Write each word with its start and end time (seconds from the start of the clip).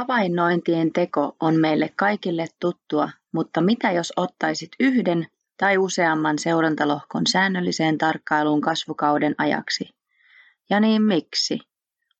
Havainnointien 0.00 0.92
teko 0.92 1.36
on 1.40 1.60
meille 1.60 1.92
kaikille 1.96 2.46
tuttua, 2.60 3.10
mutta 3.32 3.60
mitä 3.60 3.92
jos 3.92 4.12
ottaisit 4.16 4.70
yhden 4.80 5.26
tai 5.56 5.78
useamman 5.78 6.38
seurantalohkon 6.38 7.26
säännölliseen 7.26 7.98
tarkkailuun 7.98 8.60
kasvukauden 8.60 9.34
ajaksi? 9.38 9.94
Ja 10.70 10.80
niin 10.80 11.02
miksi? 11.02 11.58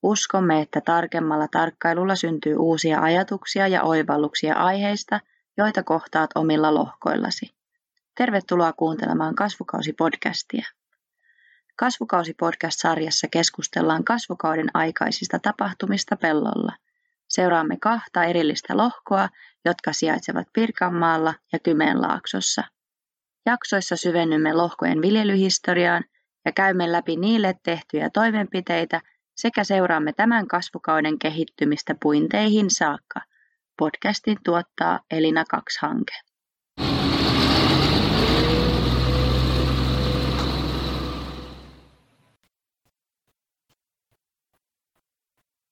Uskomme, 0.03 0.61
että 0.61 0.81
tarkemmalla 0.81 1.49
tarkkailulla 1.49 2.17
syntyy 2.17 2.57
uusia 2.57 3.01
ajatuksia 3.01 3.69
ja 3.69 3.83
oivalluksia 3.83 4.55
aiheista, 4.55 5.21
joita 5.57 5.83
kohtaat 5.83 6.31
omilla 6.35 6.75
lohkoillasi. 6.75 7.55
Tervetuloa 8.17 8.73
kuuntelemaan 8.73 9.35
Kasvukausi-podcastia. 9.35 10.67
Kasvukausi-podcast-sarjassa 11.77 13.29
keskustellaan 13.31 14.05
kasvukauden 14.05 14.71
aikaisista 14.75 15.39
tapahtumista 15.39 16.17
pellolla. 16.17 16.73
Seuraamme 17.31 17.77
kahta 17.81 18.25
erillistä 18.25 18.77
lohkoa, 18.77 19.29
jotka 19.65 19.93
sijaitsevat 19.93 20.49
Pirkanmaalla 20.53 21.35
ja 21.53 21.59
Kymenlaaksossa. 21.59 22.65
Jaksoissa 23.47 23.97
syvennymme 23.97 24.53
lohkojen 24.53 25.03
viljelyhistoriaan 25.03 26.05
ja 26.45 26.53
käymme 26.53 26.93
läpi 26.93 27.17
niille 27.17 27.55
tehtyjä 27.63 28.11
toimenpiteitä 28.11 29.01
sekä 29.37 29.65
seuraamme 29.65 30.13
tämän 30.13 30.49
kasvukauden 30.49 31.19
kehittymistä 31.19 31.95
puinteihin 32.03 32.71
saakka. 32.71 33.21
Podcastin 33.79 34.39
tuottaa 34.45 35.01
Elina 35.11 35.45
2-hanke. 35.57 36.30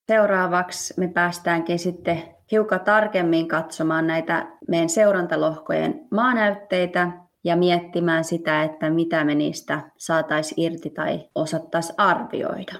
Seuraavaksi 0.09 0.95
me 0.97 1.09
päästäänkin 1.09 1.79
sitten 1.79 2.23
hiukan 2.51 2.81
tarkemmin 2.81 3.49
katsomaan 3.49 4.07
näitä 4.07 4.47
meidän 4.69 4.89
seurantalohkojen 4.89 6.07
maanäytteitä 6.11 7.13
ja 7.45 7.57
miettimään 7.57 8.25
sitä, 8.25 8.63
että 8.63 8.91
mitä 8.91 9.25
me 9.25 9.35
niistä 9.35 9.91
saataisiin 9.99 10.73
irti 10.73 10.91
tai 10.91 11.29
osattaisiin 11.35 11.95
arvioida. 11.99 12.75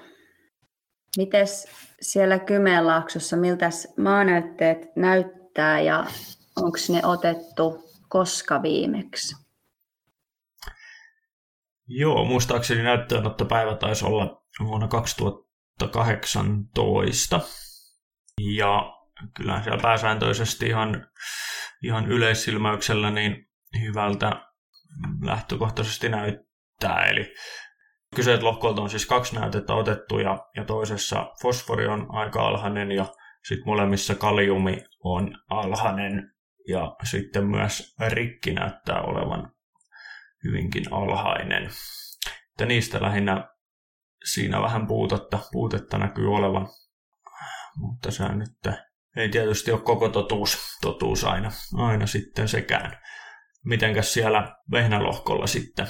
Mites 1.17 1.67
siellä 2.01 2.39
Kymenlaaksossa, 2.39 3.37
miltä 3.37 3.69
maanäytteet 3.97 4.95
näyttää 4.95 5.81
ja 5.81 6.05
onko 6.55 6.77
ne 6.89 7.01
otettu 7.05 7.89
koska 8.07 8.61
viimeksi? 8.61 9.35
Joo, 11.87 12.25
muistaakseni 12.25 12.83
näyttöönottopäivä 12.83 13.75
taisi 13.75 14.05
olla 14.05 14.43
vuonna 14.65 14.87
2018. 15.87 17.39
Ja 18.39 18.93
kyllä 19.33 19.61
siellä 19.61 19.81
pääsääntöisesti 19.81 20.67
ihan, 20.67 21.07
ihan 21.83 22.11
yleissilmäyksellä 22.11 23.11
niin 23.11 23.49
hyvältä 23.81 24.31
lähtökohtaisesti 25.21 26.09
näyttää. 26.09 27.05
Eli 27.05 27.33
Kyseiset 28.15 28.43
lohkolta 28.43 28.81
on 28.81 28.89
siis 28.89 29.05
kaksi 29.05 29.35
näytettä 29.35 29.73
otettu 29.73 30.19
ja, 30.19 30.37
ja 30.55 30.65
toisessa 30.65 31.31
fosfori 31.41 31.87
on 31.87 32.07
aika 32.09 32.47
alhainen 32.47 32.91
ja 32.91 33.05
sitten 33.43 33.67
molemmissa 33.67 34.15
kaliumi 34.15 34.77
on 35.03 35.37
alhainen 35.49 36.31
ja 36.67 36.95
sitten 37.03 37.47
myös 37.47 37.95
rikki 38.07 38.53
näyttää 38.53 39.01
olevan 39.01 39.51
hyvinkin 40.43 40.93
alhainen. 40.93 41.69
Että 42.49 42.65
niistä 42.65 43.01
lähinnä 43.01 43.47
siinä 44.23 44.61
vähän 44.61 44.87
puutetta, 44.87 45.39
puutetta 45.51 45.97
näkyy 45.97 46.35
olevan, 46.35 46.67
mutta 47.77 48.11
se 48.11 48.35
nyt 48.35 48.75
ei 49.15 49.29
tietysti 49.29 49.71
ole 49.71 49.81
koko 49.81 50.09
totuus, 50.09 50.57
totuus 50.81 51.23
aina, 51.23 51.51
aina 51.77 52.07
sitten 52.07 52.47
sekään. 52.47 52.97
Mitenkäs 53.65 54.13
siellä 54.13 54.55
vehnälohkolla 54.71 55.47
sitten? 55.47 55.87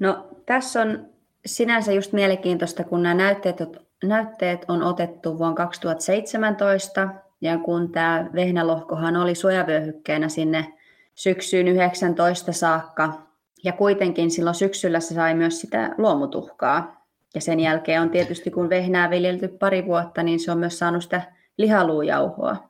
No 0.00 0.28
tässä 0.46 0.82
on 0.82 1.08
sinänsä 1.46 1.92
just 1.92 2.12
mielenkiintoista, 2.12 2.84
kun 2.84 3.02
nämä 3.02 3.14
näytteet, 3.14 3.56
näytteet 4.04 4.64
on 4.68 4.82
otettu 4.82 5.38
vuonna 5.38 5.56
2017 5.56 7.08
ja 7.40 7.58
kun 7.58 7.92
tämä 7.92 8.30
vehnälohkohan 8.34 9.16
oli 9.16 9.34
suojavyöhykkeenä 9.34 10.28
sinne 10.28 10.72
syksyyn 11.14 11.68
19 11.68 12.52
saakka 12.52 13.25
ja 13.66 13.72
kuitenkin 13.72 14.30
silloin 14.30 14.54
syksyllä 14.54 15.00
se 15.00 15.14
sai 15.14 15.34
myös 15.34 15.60
sitä 15.60 15.94
luomutuhkaa. 15.98 17.06
Ja 17.34 17.40
sen 17.40 17.60
jälkeen 17.60 18.02
on 18.02 18.10
tietysti, 18.10 18.50
kun 18.50 18.68
vehnää 18.68 19.10
viljelty 19.10 19.48
pari 19.48 19.84
vuotta, 19.86 20.22
niin 20.22 20.40
se 20.40 20.52
on 20.52 20.58
myös 20.58 20.78
saanut 20.78 21.02
sitä 21.02 21.32
lihaluujauhoa. 21.58 22.68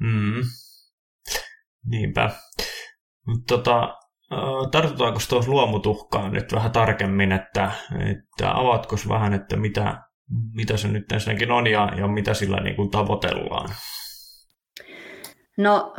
Mm. 0.00 0.42
Niinpä. 1.86 2.30
Tota, 3.48 3.94
tartutaanko 4.70 5.20
tuossa 5.28 5.50
luomutuhkaan 5.50 6.32
nyt 6.32 6.52
vähän 6.52 6.72
tarkemmin, 6.72 7.32
että, 7.32 7.70
että 8.10 8.50
avaatko 8.58 8.96
vähän, 9.08 9.32
että 9.32 9.56
mitä, 9.56 10.02
mitä 10.54 10.76
se 10.76 10.88
nyt 10.88 11.12
ensinnäkin 11.12 11.50
on 11.50 11.66
ja, 11.66 11.88
ja 11.96 12.08
mitä 12.08 12.34
sillä 12.34 12.60
niin 12.60 12.76
kuin 12.76 12.90
tavoitellaan? 12.90 13.68
No 15.56 15.94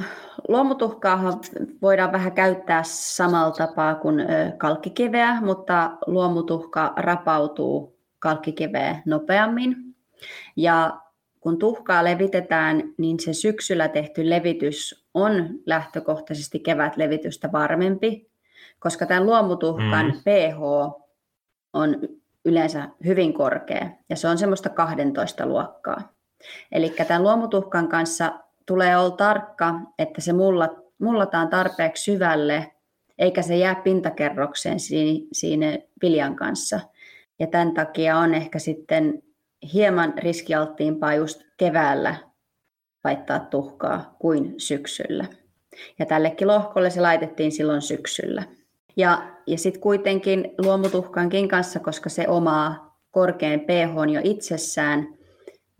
luomutuhkaahan 0.48 1.40
voidaan 1.82 2.12
vähän 2.12 2.32
käyttää 2.32 2.84
samalla 2.84 3.52
tapaa 3.52 3.96
kuin 3.96 4.26
kalkkikiveä, 4.58 5.42
mutta 5.42 5.98
luomutuhka 6.08 6.94
rapautuu 6.96 8.00
kalkkikiveä 8.20 9.02
nopeammin. 9.06 9.76
Ja 10.56 11.02
kun 11.40 11.60
tuhkaa 11.60 12.04
levitetään, 12.04 12.84
niin 12.98 13.20
se 13.20 13.34
syksyllä 13.34 13.88
tehty 13.88 14.30
levitys 14.30 15.06
on 15.14 15.50
lähtökohtaisesti 15.66 16.60
kevätlevitystä 16.60 17.52
varmempi, 17.52 18.32
koska 18.80 19.06
tämän 19.06 19.26
luomutuhkan 19.26 20.06
mm. 20.06 20.12
pH 20.12 20.60
on 21.74 22.00
yleensä 22.46 22.90
hyvin 23.06 23.34
korkea 23.34 23.90
ja 24.10 24.16
se 24.16 24.28
on 24.28 24.38
semmoista 24.38 24.70
12 24.70 25.46
luokkaa. 25.46 26.14
Eli 26.72 26.90
tämän 26.90 27.24
luomutuhkan 27.24 27.88
kanssa 27.88 28.40
tulee 28.66 28.98
olla 28.98 29.16
tarkka, 29.16 29.74
että 30.00 30.22
se 30.22 30.34
mullataan 31.00 31.50
tarpeeksi 31.50 32.04
syvälle, 32.04 32.72
eikä 33.18 33.42
se 33.42 33.58
jää 33.58 33.76
pintakerrokseen 33.76 34.80
siinä, 35.32 35.78
viljan 36.02 36.36
kanssa. 36.36 36.80
Ja 37.40 37.48
tämän 37.48 37.74
takia 37.74 38.18
on 38.18 38.34
ehkä 38.34 38.60
sitten 38.60 39.24
hieman 39.74 40.14
riskialttiimpaa 40.18 41.14
just 41.14 41.42
keväällä 41.58 42.16
laittaa 43.04 43.40
tuhkaa 43.40 44.16
kuin 44.20 44.54
syksyllä. 44.58 45.26
Ja 46.00 46.06
tällekin 46.06 46.48
lohkolle 46.48 46.90
se 46.90 47.02
laitettiin 47.02 47.52
silloin 47.52 47.82
syksyllä. 47.82 48.44
Ja, 48.98 49.32
ja 49.48 49.58
sitten 49.58 49.82
kuitenkin 49.82 50.52
luomutuhkankin 50.58 51.48
kanssa, 51.48 51.80
koska 51.80 52.10
se 52.10 52.28
omaa 52.28 52.98
korkean 53.12 53.60
pH 53.60 54.14
jo 54.14 54.22
itsessään, 54.24 55.08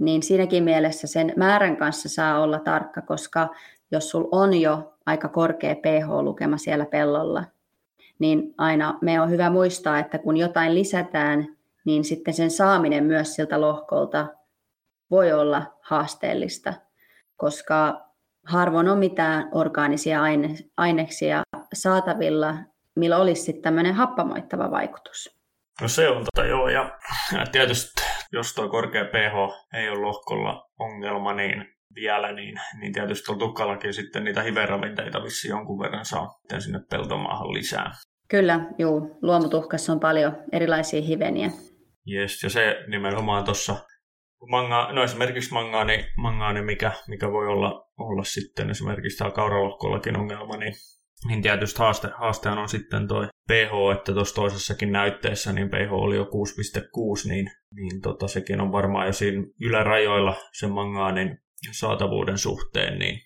niin 0.02 0.24
siinäkin 0.24 0.64
mielessä 0.64 1.08
sen 1.08 1.34
määrän 1.36 1.78
kanssa 1.78 2.10
saa 2.10 2.40
olla 2.40 2.60
tarkka, 2.60 3.02
koska 3.02 3.50
jos 3.92 4.10
sul 4.10 4.28
on 4.32 4.62
jo 4.62 4.94
aika 5.06 5.28
korkea 5.28 5.76
pH-lukema 5.76 6.58
siellä 6.58 6.86
pellolla, 6.86 7.44
niin 8.20 8.54
aina 8.58 8.98
me 9.02 9.22
on 9.22 9.30
hyvä 9.30 9.50
muistaa, 9.50 10.00
että 10.00 10.18
kun 10.18 10.38
jotain 10.38 10.76
lisätään, 10.76 11.58
niin 11.86 12.04
sitten 12.04 12.34
sen 12.34 12.52
saaminen 12.52 13.04
myös 13.04 13.36
siltä 13.36 13.62
lohkolta 13.62 14.28
voi 15.12 15.32
olla 15.32 15.64
haasteellista, 15.82 16.74
koska 17.38 18.08
harvoin 18.46 18.88
on 18.88 18.98
mitään 18.98 19.50
orgaanisia 19.52 20.22
aine- 20.22 20.58
aineksia 20.78 21.42
saatavilla, 21.74 22.56
millä 22.96 23.18
olisi 23.18 23.42
sitten 23.42 23.64
tämmöinen 23.64 23.94
happamoittava 23.94 24.72
vaikutus. 24.72 25.38
No 25.82 25.88
se 25.88 26.10
on 26.10 26.26
tota 26.36 26.48
joo, 26.48 26.70
ja 26.70 26.92
tietysti 27.52 28.02
jos 28.34 28.54
tuo 28.54 28.70
korkea 28.70 29.06
pH 29.06 29.68
ei 29.74 29.90
ole 29.90 30.00
lohkolla 30.00 30.70
ongelma, 30.80 31.34
niin 31.34 31.66
vielä, 31.96 32.32
niin, 32.32 32.56
niin 32.80 32.94
tietysti 32.94 33.26
tuolla 33.26 33.40
tukkallakin 33.40 33.94
sitten 33.94 34.24
niitä 34.24 34.44
hiveravinteita 34.44 35.24
vissi 35.24 35.48
jonkun 35.48 35.80
verran 35.80 36.06
saa 36.06 36.28
sinne 36.60 36.80
peltomaahan 36.90 37.54
lisää. 37.54 37.92
Kyllä, 38.30 38.60
juu. 38.78 39.18
Luomutuhkassa 39.22 39.94
on 39.94 40.00
paljon 40.00 40.38
erilaisia 40.52 41.02
hiveniä. 41.02 41.52
Yes, 42.12 42.44
ja 42.44 42.50
se 42.50 42.84
nimenomaan 42.88 43.44
tuossa 43.44 43.76
manga, 44.50 44.92
no 44.94 45.04
esimerkiksi 45.04 45.54
mangaani, 45.54 46.06
mangaani 46.18 46.62
mikä, 46.62 46.92
mikä 47.08 47.32
voi 47.32 47.48
olla, 47.48 47.88
olla 47.98 48.24
sitten 48.24 48.70
esimerkiksi 48.70 49.18
täällä 49.18 49.36
kauralohkollakin 49.36 50.18
ongelma, 50.18 50.58
niin, 50.58 50.74
niin 51.28 51.42
tietysti 51.42 51.80
haaste, 51.80 52.10
haastehan 52.18 52.58
on 52.58 52.70
sitten 52.70 53.08
toi 53.08 53.28
pH, 53.48 53.98
että 53.98 54.14
tuossa 54.14 54.36
toisessakin 54.36 54.92
näytteessä 54.92 55.54
niin 55.54 55.70
pH 55.70 55.92
oli 55.92 56.16
jo 56.16 56.24
6,6, 56.24 56.30
niin, 57.30 57.52
niin 57.76 58.02
tota, 58.02 58.28
sekin 58.28 58.62
on 58.62 58.72
varmaan 58.72 59.08
jo 59.08 59.14
siinä 59.14 59.44
ylärajoilla 59.62 60.36
sen 60.54 60.72
mangaanin 60.72 61.38
saatavuuden 61.72 62.38
suhteen, 62.38 63.00
niin 63.00 63.20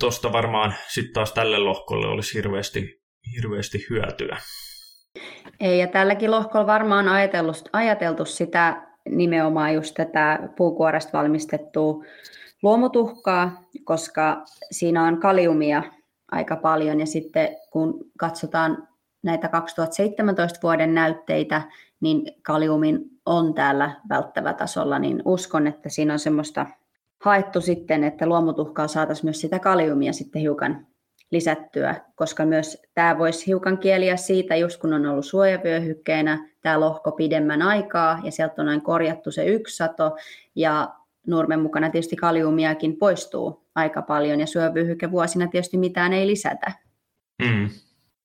tuosta 0.00 0.32
varmaan 0.32 0.74
sitten 0.88 1.12
taas 1.12 1.32
tälle 1.32 1.58
lohkolle 1.58 2.06
olisi 2.06 2.34
hirveästi, 2.34 3.02
hirveästi 3.36 3.86
hyötyä. 3.90 4.36
Ei, 5.60 5.78
ja 5.78 5.86
tälläkin 5.86 6.30
lohkolla 6.30 6.66
varmaan 6.66 7.08
ajateltu, 7.08 7.52
ajateltu 7.72 8.24
sitä 8.24 8.86
nimenomaan 9.08 9.74
just 9.74 9.94
tätä 9.94 10.48
puukuoresta 10.56 11.18
valmistettua 11.18 12.04
luomutuhkaa, 12.62 13.62
koska 13.84 14.44
siinä 14.70 15.04
on 15.04 15.20
kaliumia 15.20 15.82
aika 16.32 16.56
paljon. 16.56 17.00
Ja 17.00 17.06
sitten 17.06 17.56
kun 17.70 18.10
katsotaan 18.18 18.88
näitä 19.22 19.48
2017 19.48 20.58
vuoden 20.62 20.94
näytteitä, 20.94 21.62
niin 22.00 22.32
kaliumin 22.42 23.00
on 23.26 23.54
täällä 23.54 23.90
välttävä 24.08 24.52
tasolla, 24.52 24.98
niin 24.98 25.22
uskon, 25.24 25.66
että 25.66 25.88
siinä 25.88 26.12
on 26.12 26.18
semmoista 26.18 26.66
haettu 27.24 27.60
sitten, 27.60 28.04
että 28.04 28.26
luomutuhkaa 28.26 28.88
saataisiin 28.88 29.26
myös 29.26 29.40
sitä 29.40 29.58
kaliumia 29.58 30.12
sitten 30.12 30.42
hiukan 30.42 30.86
lisättyä, 31.30 31.94
koska 32.14 32.44
myös 32.44 32.82
tämä 32.94 33.18
voisi 33.18 33.46
hiukan 33.46 33.78
kieliä 33.78 34.16
siitä, 34.16 34.56
just 34.56 34.80
kun 34.80 34.92
on 34.92 35.06
ollut 35.06 35.26
suojavyöhykkeenä 35.26 36.48
tämä 36.62 36.80
lohko 36.80 37.12
pidemmän 37.12 37.62
aikaa 37.62 38.20
ja 38.24 38.30
sieltä 38.30 38.62
on 38.62 38.82
korjattu 38.82 39.30
se 39.30 39.44
yksi 39.46 39.76
sato 39.76 40.16
ja 40.54 40.94
nurmen 41.26 41.60
mukana 41.60 41.90
tietysti 41.90 42.16
kaliumiakin 42.16 42.96
poistuu 42.96 43.66
aika 43.74 44.02
paljon 44.02 44.40
ja 44.40 44.46
suojavyöhyke 44.46 45.10
vuosina 45.10 45.46
tietysti 45.46 45.78
mitään 45.78 46.12
ei 46.12 46.26
lisätä. 46.26 46.72
Mm. 47.42 47.68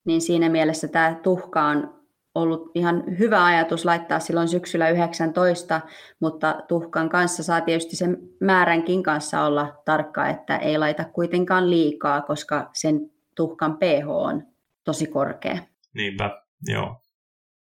Niin 0.05 0.21
siinä 0.21 0.49
mielessä 0.49 0.87
tämä 0.87 1.19
tuhka 1.23 1.63
on 1.63 2.01
ollut 2.35 2.71
ihan 2.75 3.03
hyvä 3.19 3.45
ajatus 3.45 3.85
laittaa 3.85 4.19
silloin 4.19 4.47
syksyllä 4.47 4.89
19, 4.89 5.81
mutta 6.19 6.63
tuhkan 6.67 7.09
kanssa 7.09 7.43
saa 7.43 7.61
tietysti 7.61 7.95
sen 7.95 8.17
määränkin 8.39 9.03
kanssa 9.03 9.43
olla 9.43 9.81
tarkka, 9.85 10.27
että 10.27 10.57
ei 10.57 10.77
laita 10.77 11.03
kuitenkaan 11.03 11.69
liikaa, 11.69 12.21
koska 12.21 12.69
sen 12.73 13.11
tuhkan 13.35 13.77
pH 13.77 14.07
on 14.07 14.43
tosi 14.83 15.07
korkea. 15.07 15.57
Niinpä, 15.93 16.41
joo. 16.67 17.01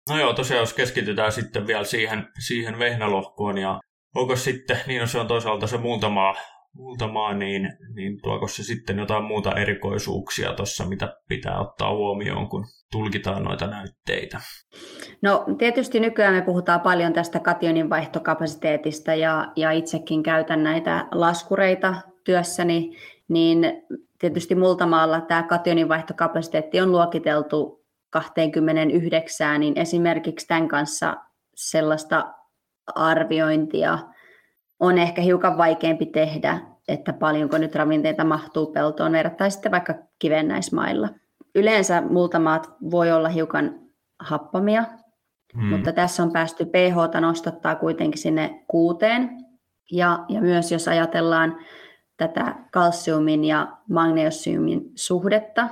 No 0.08 0.18
joo, 0.18 0.32
tosiaan 0.32 0.60
jos 0.60 0.74
keskitytään 0.74 1.32
sitten 1.32 1.66
vielä 1.66 1.84
siihen, 1.84 2.28
siihen 2.46 2.78
vehnälohkoon 2.78 3.58
ja 3.58 3.80
onko 4.14 4.36
sitten, 4.36 4.76
niin 4.86 5.00
no 5.00 5.06
se 5.06 5.18
on 5.18 5.26
toisaalta 5.26 5.66
se 5.66 5.78
muutama 5.78 6.34
muutamaa, 6.72 7.34
niin, 7.34 7.72
niin 7.94 8.20
tuoko 8.22 8.48
se 8.48 8.62
sitten 8.62 8.98
jotain 8.98 9.24
muuta 9.24 9.54
erikoisuuksia 9.54 10.52
tuossa, 10.52 10.84
mitä 10.84 11.16
pitää 11.28 11.60
ottaa 11.60 11.94
huomioon, 11.94 12.48
kun 12.48 12.64
tulkitaan 12.92 13.44
noita 13.44 13.66
näytteitä? 13.66 14.40
No 15.22 15.44
tietysti 15.58 16.00
nykyään 16.00 16.34
me 16.34 16.42
puhutaan 16.42 16.80
paljon 16.80 17.12
tästä 17.12 17.40
kationin 17.40 17.90
vaihtokapasiteetista 17.90 19.14
ja, 19.14 19.52
ja 19.56 19.70
itsekin 19.70 20.22
käytän 20.22 20.62
näitä 20.62 21.08
laskureita 21.12 21.94
työssäni, 22.24 22.96
niin 23.28 23.58
tietysti 24.18 24.54
multamaalla 24.54 25.20
tämä 25.20 25.42
kationin 25.42 25.88
vaihtokapasiteetti 25.88 26.80
on 26.80 26.92
luokiteltu 26.92 27.84
29, 28.10 29.60
niin 29.60 29.78
esimerkiksi 29.78 30.46
tämän 30.46 30.68
kanssa 30.68 31.16
sellaista 31.54 32.34
arviointia 32.94 33.98
on 34.80 34.98
ehkä 34.98 35.22
hiukan 35.22 35.58
vaikeampi 35.58 36.06
tehdä, 36.06 36.60
että 36.88 37.12
paljonko 37.12 37.58
nyt 37.58 37.74
ravinteita 37.74 38.24
mahtuu 38.24 38.66
peltoon 38.66 39.12
verrattuna 39.12 39.50
sitten 39.50 39.72
vaikka 39.72 39.94
kivennäismailla. 40.18 41.08
Yleensä 41.54 42.00
multamaat 42.00 42.72
voi 42.90 43.12
olla 43.12 43.28
hiukan 43.28 43.80
happamia, 44.20 44.84
hmm. 45.54 45.64
mutta 45.64 45.92
tässä 45.92 46.22
on 46.22 46.32
päästy 46.32 46.64
pH 46.64 47.20
nostattaa 47.20 47.74
kuitenkin 47.74 48.20
sinne 48.20 48.64
kuuteen. 48.68 49.30
Ja, 49.92 50.24
ja 50.28 50.40
myös 50.40 50.72
jos 50.72 50.88
ajatellaan 50.88 51.56
tätä 52.16 52.54
kalsiumin 52.72 53.44
ja 53.44 53.76
magnesiumin 53.88 54.80
suhdetta, 54.94 55.68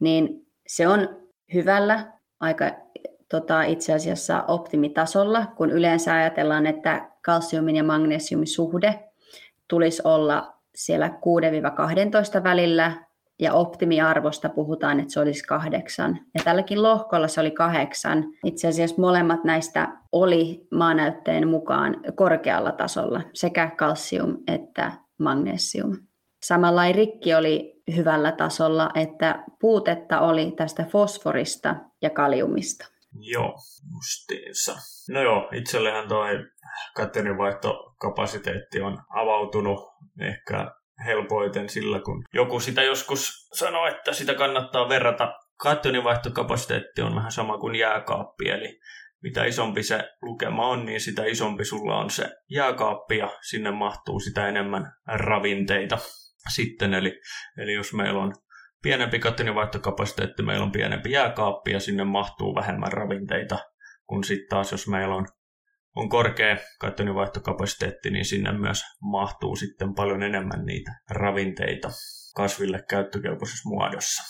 niin 0.00 0.46
se 0.66 0.88
on 0.88 1.08
hyvällä 1.54 2.12
aika 2.40 2.85
tota, 3.28 3.62
itse 3.62 3.94
asiassa 3.94 4.44
optimitasolla, 4.48 5.46
kun 5.56 5.70
yleensä 5.70 6.14
ajatellaan, 6.14 6.66
että 6.66 7.10
kalsiumin 7.22 7.76
ja 7.76 7.84
magnesiumin 7.84 8.46
suhde 8.46 9.04
tulisi 9.68 10.02
olla 10.04 10.54
siellä 10.74 11.08
6-12 12.40 12.44
välillä, 12.44 13.06
ja 13.38 13.52
optimiarvosta 13.52 14.48
puhutaan, 14.48 15.00
että 15.00 15.12
se 15.12 15.20
olisi 15.20 15.44
kahdeksan. 15.44 16.18
Ja 16.34 16.40
tälläkin 16.44 16.82
lohkolla 16.82 17.28
se 17.28 17.40
oli 17.40 17.50
kahdeksan. 17.50 18.24
Itse 18.44 18.68
asiassa 18.68 18.96
molemmat 18.98 19.44
näistä 19.44 19.88
oli 20.12 20.66
maanäytteen 20.70 21.48
mukaan 21.48 21.96
korkealla 22.14 22.72
tasolla, 22.72 23.20
sekä 23.34 23.70
kalsium 23.76 24.36
että 24.46 24.92
magnesium. 25.18 25.96
Samalla 26.42 26.92
rikki 26.92 27.34
oli 27.34 27.82
hyvällä 27.96 28.32
tasolla, 28.32 28.90
että 28.94 29.44
puutetta 29.60 30.20
oli 30.20 30.50
tästä 30.56 30.84
fosforista 30.84 31.76
ja 32.02 32.10
kaliumista. 32.10 32.86
Joo, 33.20 33.54
justiinsa. 33.94 34.76
No 35.08 35.22
joo, 35.22 35.48
itsellehän 35.52 36.08
toi 36.08 36.38
vaihtokapasiteetti 37.38 38.80
on 38.80 38.98
avautunut 39.10 39.80
ehkä 40.20 40.70
helpoiten 41.04 41.68
sillä, 41.68 42.00
kun 42.00 42.24
joku 42.34 42.60
sitä 42.60 42.82
joskus 42.82 43.48
sanoi, 43.52 43.90
että 43.90 44.12
sitä 44.12 44.34
kannattaa 44.34 44.88
verrata. 44.88 45.34
vaihtokapasiteetti 46.04 47.02
on 47.02 47.14
vähän 47.14 47.32
sama 47.32 47.58
kuin 47.58 47.74
jääkaappi, 47.74 48.48
eli 48.48 48.80
mitä 49.22 49.44
isompi 49.44 49.82
se 49.82 50.10
lukema 50.22 50.68
on, 50.68 50.84
niin 50.86 51.00
sitä 51.00 51.24
isompi 51.24 51.64
sulla 51.64 51.96
on 51.96 52.10
se 52.10 52.30
jääkaappi 52.50 53.18
ja 53.18 53.38
sinne 53.50 53.70
mahtuu 53.70 54.20
sitä 54.20 54.48
enemmän 54.48 54.92
ravinteita 55.06 55.98
sitten. 56.54 56.94
Eli, 56.94 57.20
eli 57.58 57.72
jos 57.72 57.92
meillä 57.92 58.22
on 58.22 58.32
pienempi 58.86 59.20
vaihtokapasiteetti, 59.54 60.42
meillä 60.42 60.64
on 60.64 60.72
pienempi 60.72 61.10
jääkaappi 61.10 61.72
ja 61.72 61.80
sinne 61.80 62.04
mahtuu 62.04 62.54
vähemmän 62.54 62.92
ravinteita, 62.92 63.58
kun 64.06 64.24
sitten 64.24 64.48
taas 64.48 64.72
jos 64.72 64.88
meillä 64.88 65.14
on 65.14 65.26
on 65.96 66.08
korkea 66.08 66.56
vaihtokapasiteetti, 67.14 68.10
niin 68.10 68.24
sinne 68.24 68.52
myös 68.52 68.82
mahtuu 69.02 69.56
sitten 69.56 69.94
paljon 69.94 70.22
enemmän 70.22 70.64
niitä 70.66 70.90
ravinteita 71.10 71.88
kasville 72.36 72.82
käyttökelpoisessa 72.90 73.68
muodossa. 73.68 74.22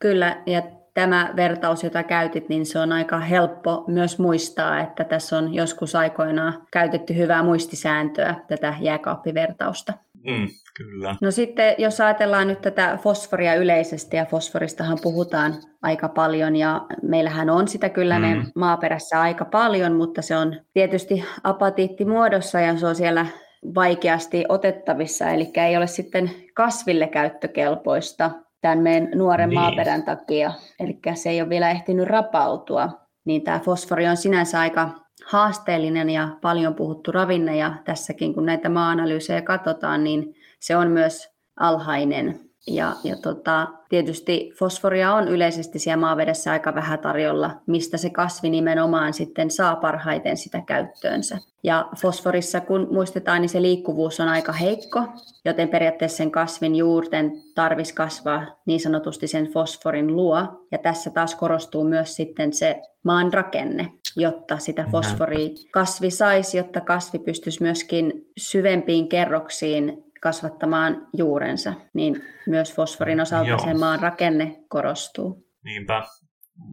Kyllä, 0.00 0.42
ja 0.46 0.62
tämä 0.94 1.32
vertaus, 1.36 1.84
jota 1.84 2.02
käytit, 2.02 2.48
niin 2.48 2.66
se 2.66 2.78
on 2.78 2.92
aika 2.92 3.20
helppo 3.20 3.84
myös 3.88 4.18
muistaa, 4.18 4.80
että 4.80 5.04
tässä 5.04 5.38
on 5.38 5.54
joskus 5.54 5.94
aikoinaan 5.94 6.66
käytetty 6.72 7.16
hyvää 7.16 7.42
muistisääntöä, 7.42 8.34
tätä 8.48 8.74
jääkaappivertausta. 8.80 9.92
Mm, 10.26 10.48
kyllä. 10.76 11.16
No 11.20 11.30
sitten, 11.30 11.74
jos 11.78 12.00
ajatellaan 12.00 12.48
nyt 12.48 12.60
tätä 12.60 12.98
fosforia 13.02 13.54
yleisesti, 13.54 14.16
ja 14.16 14.24
fosforistahan 14.24 14.98
puhutaan 15.02 15.54
aika 15.82 16.08
paljon, 16.08 16.56
ja 16.56 16.86
meillähän 17.02 17.50
on 17.50 17.68
sitä 17.68 17.88
kyllä 17.88 18.18
mm. 18.18 18.46
maaperässä 18.54 19.20
aika 19.20 19.44
paljon, 19.44 19.92
mutta 19.92 20.22
se 20.22 20.36
on 20.36 20.60
tietysti 20.72 21.24
apatiittimuodossa, 21.44 22.60
ja 22.60 22.78
se 22.78 22.86
on 22.86 22.96
siellä 22.96 23.26
vaikeasti 23.74 24.44
otettavissa, 24.48 25.30
eli 25.30 25.50
ei 25.56 25.76
ole 25.76 25.86
sitten 25.86 26.30
kasville 26.54 27.06
käyttökelpoista 27.06 28.30
tämän 28.60 28.78
meidän 28.78 29.08
nuoren 29.14 29.48
niin. 29.48 29.60
maaperän 29.60 30.02
takia, 30.02 30.52
eli 30.80 31.00
se 31.14 31.30
ei 31.30 31.40
ole 31.40 31.48
vielä 31.48 31.70
ehtinyt 31.70 32.06
rapautua, 32.06 32.90
niin 33.24 33.42
tämä 33.42 33.58
fosfori 33.58 34.08
on 34.08 34.16
sinänsä 34.16 34.60
aika 34.60 34.90
haasteellinen 35.30 36.10
ja 36.10 36.28
paljon 36.40 36.74
puhuttu 36.74 37.12
ravinne, 37.12 37.56
ja 37.56 37.74
tässäkin 37.84 38.34
kun 38.34 38.46
näitä 38.46 38.68
maa-analyysejä 38.68 39.42
katsotaan, 39.42 40.04
niin 40.04 40.34
se 40.60 40.76
on 40.76 40.90
myös 40.90 41.30
alhainen. 41.56 42.49
Ja, 42.70 42.92
ja 43.04 43.16
tota, 43.16 43.68
tietysti 43.88 44.52
fosforia 44.58 45.14
on 45.14 45.28
yleisesti 45.28 45.78
siellä 45.78 46.00
maavedessä 46.00 46.52
aika 46.52 46.74
vähän 46.74 46.98
tarjolla, 46.98 47.50
mistä 47.66 47.96
se 47.96 48.10
kasvi 48.10 48.50
nimenomaan 48.50 49.12
sitten 49.12 49.50
saa 49.50 49.76
parhaiten 49.76 50.36
sitä 50.36 50.62
käyttöönsä. 50.66 51.38
Ja 51.62 51.88
fosforissa, 52.00 52.60
kun 52.60 52.88
muistetaan, 52.90 53.40
niin 53.40 53.48
se 53.48 53.62
liikkuvuus 53.62 54.20
on 54.20 54.28
aika 54.28 54.52
heikko, 54.52 55.02
joten 55.44 55.68
periaatteessa 55.68 56.16
sen 56.16 56.30
kasvin 56.30 56.76
juurten 56.76 57.32
tarvis 57.54 57.92
kasvaa 57.92 58.46
niin 58.66 58.80
sanotusti 58.80 59.26
sen 59.26 59.46
fosforin 59.46 60.16
luo. 60.16 60.66
Ja 60.72 60.78
tässä 60.78 61.10
taas 61.10 61.34
korostuu 61.34 61.84
myös 61.84 62.16
sitten 62.16 62.52
se 62.52 62.82
maan 63.04 63.32
rakenne, 63.32 63.92
jotta 64.16 64.58
sitä 64.58 64.86
fosforia 64.90 65.48
kasvi 65.70 66.10
saisi, 66.10 66.56
jotta 66.56 66.80
kasvi 66.80 67.18
pystyisi 67.18 67.62
myöskin 67.62 68.26
syvempiin 68.38 69.08
kerroksiin 69.08 70.04
kasvattamaan 70.20 71.08
juurensa, 71.16 71.72
niin 71.94 72.24
myös 72.46 72.74
fosforin 72.74 73.20
osalta 73.20 73.50
Joo. 73.50 73.58
sen 73.58 73.80
maan 73.80 74.00
rakenne 74.00 74.56
korostuu. 74.68 75.46
Niinpä. 75.64 76.02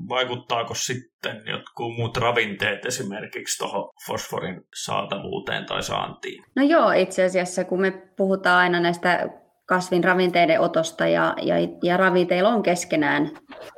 Vaikuttaako 0.09 0.73
sitten 0.73 1.41
jotkut 1.45 1.95
muut 1.97 2.17
ravinteet 2.17 2.85
esimerkiksi 2.85 3.57
tuohon 3.57 3.89
fosforin 4.07 4.61
saatavuuteen 4.75 5.65
tai 5.65 5.83
saantiin? 5.83 6.43
No 6.55 6.63
joo, 6.63 6.91
itse 6.91 7.25
asiassa 7.25 7.63
kun 7.63 7.81
me 7.81 7.91
puhutaan 7.91 8.59
aina 8.59 8.79
näistä 8.79 9.29
kasvin 9.65 10.03
ravinteiden 10.03 10.61
otosta 10.61 11.07
ja, 11.07 11.35
ja, 11.41 11.55
ja 11.83 11.97
ravinteilla 11.97 12.49
on 12.49 12.63
keskenään 12.63 13.31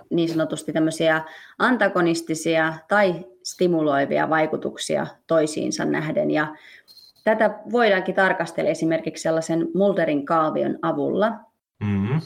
niin 0.10 0.30
sanotusti 0.30 0.74
tämmöisiä 0.74 1.24
antagonistisia 1.60 2.74
tai 2.88 3.26
stimuloivia 3.44 4.30
vaikutuksia 4.30 5.08
toisiinsa 5.28 5.86
nähden. 5.86 6.32
Ja 6.32 6.56
Tätä 7.30 7.60
voidaankin 7.72 8.16
tarkastella 8.16 8.70
esimerkiksi 8.70 9.22
sellaisen 9.22 9.68
Mulderin 9.74 10.26
kaavion 10.26 10.80
avulla. 10.82 11.30
Mm-hmm. 11.84 12.22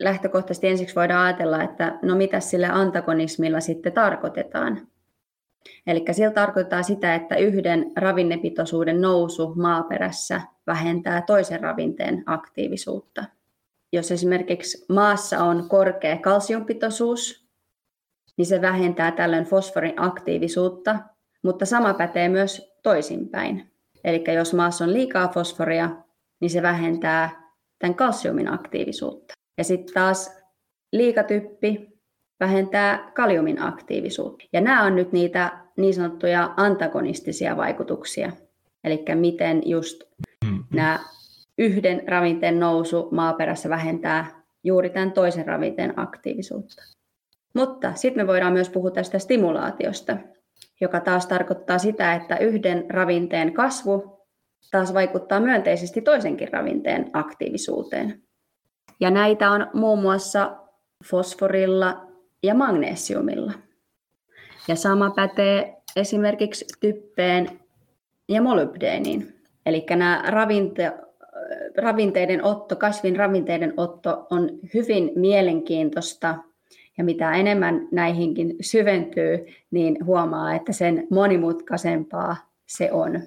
Lähtökohtaisesti 0.00 0.68
ensiksi 0.68 0.94
voidaan 0.94 1.26
ajatella, 1.26 1.62
että 1.62 1.98
no 2.02 2.16
mitä 2.16 2.40
sillä 2.40 2.68
antagonismilla 2.72 3.60
sitten 3.60 3.92
tarkoitetaan. 3.92 4.88
Eli 5.86 6.04
sillä 6.10 6.30
tarkoittaa 6.30 6.82
sitä, 6.82 7.14
että 7.14 7.36
yhden 7.36 7.92
ravinnepitoisuuden 7.96 9.00
nousu 9.00 9.54
maaperässä 9.54 10.40
vähentää 10.66 11.22
toisen 11.22 11.60
ravinteen 11.60 12.22
aktiivisuutta. 12.26 13.24
Jos 13.92 14.12
esimerkiksi 14.12 14.84
maassa 14.88 15.44
on 15.44 15.68
korkea 15.68 16.16
kalsiumpitoisuus, 16.16 17.48
niin 18.36 18.46
se 18.46 18.60
vähentää 18.60 19.12
tällöin 19.12 19.44
fosforin 19.44 19.94
aktiivisuutta, 20.02 20.98
mutta 21.42 21.66
sama 21.66 21.94
pätee 21.94 22.28
myös 22.28 22.72
toisinpäin. 22.82 23.69
Eli 24.04 24.24
jos 24.34 24.54
maassa 24.54 24.84
on 24.84 24.92
liikaa 24.92 25.28
fosforia, 25.28 25.90
niin 26.40 26.50
se 26.50 26.62
vähentää 26.62 27.50
tämän 27.78 27.94
kalsiumin 27.94 28.52
aktiivisuutta. 28.52 29.34
Ja 29.58 29.64
sitten 29.64 29.94
taas 29.94 30.36
liikatyppi 30.92 31.88
vähentää 32.40 33.12
kaliumin 33.14 33.62
aktiivisuutta. 33.62 34.44
Ja 34.52 34.60
nämä 34.60 34.84
on 34.84 34.96
nyt 34.96 35.12
niitä 35.12 35.58
niin 35.76 35.94
sanottuja 35.94 36.54
antagonistisia 36.56 37.56
vaikutuksia. 37.56 38.32
Eli 38.84 39.04
miten 39.14 39.62
just 39.64 40.02
mm-hmm. 40.44 40.64
nämä 40.72 40.98
yhden 41.58 42.02
ravinteen 42.08 42.60
nousu 42.60 43.08
maaperässä 43.10 43.68
vähentää 43.68 44.42
juuri 44.64 44.90
tämän 44.90 45.12
toisen 45.12 45.46
ravinteen 45.46 46.00
aktiivisuutta. 46.00 46.82
Mutta 47.54 47.94
sitten 47.94 48.24
me 48.24 48.26
voidaan 48.26 48.52
myös 48.52 48.68
puhua 48.68 48.90
tästä 48.90 49.18
stimulaatiosta, 49.18 50.16
joka 50.80 51.00
taas 51.00 51.26
tarkoittaa 51.26 51.78
sitä, 51.78 52.14
että 52.14 52.36
yhden 52.36 52.84
ravinteen 52.90 53.52
kasvu 53.52 54.20
taas 54.70 54.94
vaikuttaa 54.94 55.40
myönteisesti 55.40 56.00
toisenkin 56.00 56.52
ravinteen 56.52 57.10
aktiivisuuteen. 57.12 58.22
Ja 59.00 59.10
näitä 59.10 59.50
on 59.50 59.66
muun 59.74 60.02
muassa 60.02 60.56
fosforilla 61.04 62.06
ja 62.42 62.54
magnesiumilla. 62.54 63.52
Ja 64.68 64.76
sama 64.76 65.10
pätee 65.10 65.76
esimerkiksi 65.96 66.64
typpeen 66.80 67.60
ja 68.28 68.42
molybdeeniin. 68.42 69.34
Eli 69.66 69.86
nämä 69.90 70.22
ravinte, 70.26 70.92
ravinteiden 71.76 72.44
otto, 72.44 72.76
kasvin 72.76 73.16
ravinteiden 73.16 73.74
otto 73.76 74.26
on 74.30 74.50
hyvin 74.74 75.12
mielenkiintoista 75.14 76.34
ja 77.00 77.04
mitä 77.04 77.32
enemmän 77.32 77.88
näihinkin 77.92 78.56
syventyy, 78.60 79.46
niin 79.70 80.06
huomaa, 80.06 80.54
että 80.54 80.72
sen 80.72 81.06
monimutkaisempaa 81.10 82.36
se 82.66 82.92
on. 82.92 83.20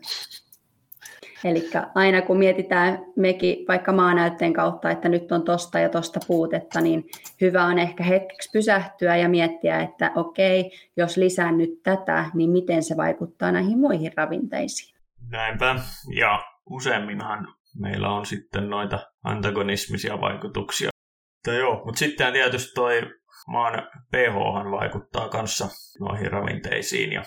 Eli 1.44 1.70
aina 1.96 2.22
kun 2.22 2.38
mietitään 2.38 3.06
mekin 3.16 3.66
vaikka 3.68 3.92
maanäytteen 3.92 4.54
kautta, 4.54 4.92
että 4.92 5.10
nyt 5.10 5.32
on 5.32 5.44
tosta 5.44 5.80
ja 5.80 5.90
tosta 5.90 6.20
puutetta, 6.28 6.82
niin 6.82 7.10
hyvä 7.42 7.66
on 7.66 7.80
ehkä 7.80 8.04
hetkeksi 8.04 8.50
pysähtyä 8.54 9.18
ja 9.18 9.30
miettiä, 9.30 9.82
että 9.82 10.12
okei, 10.16 10.72
jos 10.98 11.18
lisään 11.18 11.58
nyt 11.58 11.84
tätä, 11.84 12.26
niin 12.34 12.50
miten 12.50 12.84
se 12.84 12.98
vaikuttaa 12.98 13.52
näihin 13.52 13.78
muihin 13.78 14.12
ravinteisiin. 14.16 14.96
Näinpä, 15.30 15.76
ja 16.16 16.44
useimminhan 16.70 17.48
meillä 17.80 18.10
on 18.10 18.26
sitten 18.26 18.70
noita 18.70 19.00
antagonismisia 19.24 20.22
vaikutuksia. 20.22 20.90
Mutta 21.36 21.60
joo, 21.60 21.86
mutta 21.86 22.00
sitten 22.00 22.34
tietysti 22.34 22.72
toi 22.76 23.02
maan 23.48 23.88
pH 24.12 24.36
vaikuttaa 24.72 25.30
kanssa 25.30 25.68
noihin 26.00 26.32
ravinteisiin 26.32 27.12
ja 27.12 27.24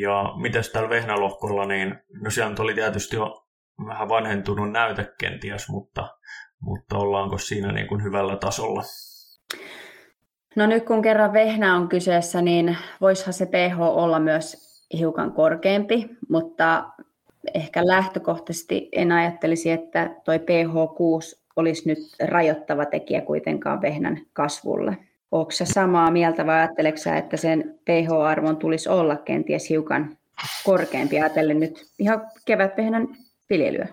ja 0.00 0.32
mitäs 0.36 0.70
täällä 0.70 0.90
vehnälohkolla, 0.90 1.66
niin 1.66 1.98
no 2.22 2.30
siellä 2.30 2.54
oli 2.58 2.74
tietysti 2.74 3.16
jo 3.16 3.46
vähän 3.86 4.08
vanhentunut 4.08 4.72
näyte 4.72 5.12
kenties, 5.18 5.68
mutta, 5.68 6.08
mutta 6.60 6.98
ollaanko 6.98 7.38
siinä 7.38 7.72
niin 7.72 7.86
kuin 7.86 8.02
hyvällä 8.02 8.36
tasolla? 8.36 8.82
No 10.56 10.66
nyt 10.66 10.84
kun 10.84 11.02
kerran 11.02 11.32
vehnä 11.32 11.76
on 11.76 11.88
kyseessä, 11.88 12.42
niin 12.42 12.76
voisihan 13.00 13.32
se 13.32 13.46
pH 13.46 13.80
olla 13.80 14.20
myös 14.20 14.56
hiukan 14.98 15.32
korkeampi, 15.32 16.08
mutta 16.28 16.84
ehkä 17.54 17.86
lähtökohtaisesti 17.86 18.88
en 18.92 19.12
ajattelisi, 19.12 19.70
että 19.70 20.16
toi 20.24 20.38
pH 20.38 20.96
6 20.96 21.44
olisi 21.56 21.88
nyt 21.88 21.98
rajoittava 22.24 22.84
tekijä 22.84 23.20
kuitenkaan 23.20 23.82
vehnän 23.82 24.20
kasvulle. 24.32 24.96
Onko 25.34 25.50
se 25.50 25.64
samaa 25.64 26.10
mieltä 26.10 26.46
vai 26.46 26.56
ajatteleeko 26.56 26.98
että 27.18 27.36
sen 27.36 27.80
pH-arvon 27.84 28.56
tulisi 28.56 28.88
olla 28.88 29.16
kenties 29.16 29.68
hiukan 29.70 30.16
korkeampi 30.64 31.20
ajatellen 31.20 31.60
nyt 31.60 31.86
ihan 31.98 32.30
kevätvehnän 32.46 33.08
viljelyä? 33.50 33.88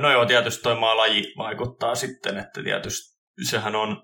No 0.00 0.12
joo, 0.12 0.26
tietysti 0.26 0.62
toi 0.62 0.80
maalaji 0.80 1.34
vaikuttaa 1.38 1.94
sitten, 1.94 2.38
että 2.38 2.62
tietysti 2.62 3.16
sehän 3.50 3.76
on, 3.76 4.02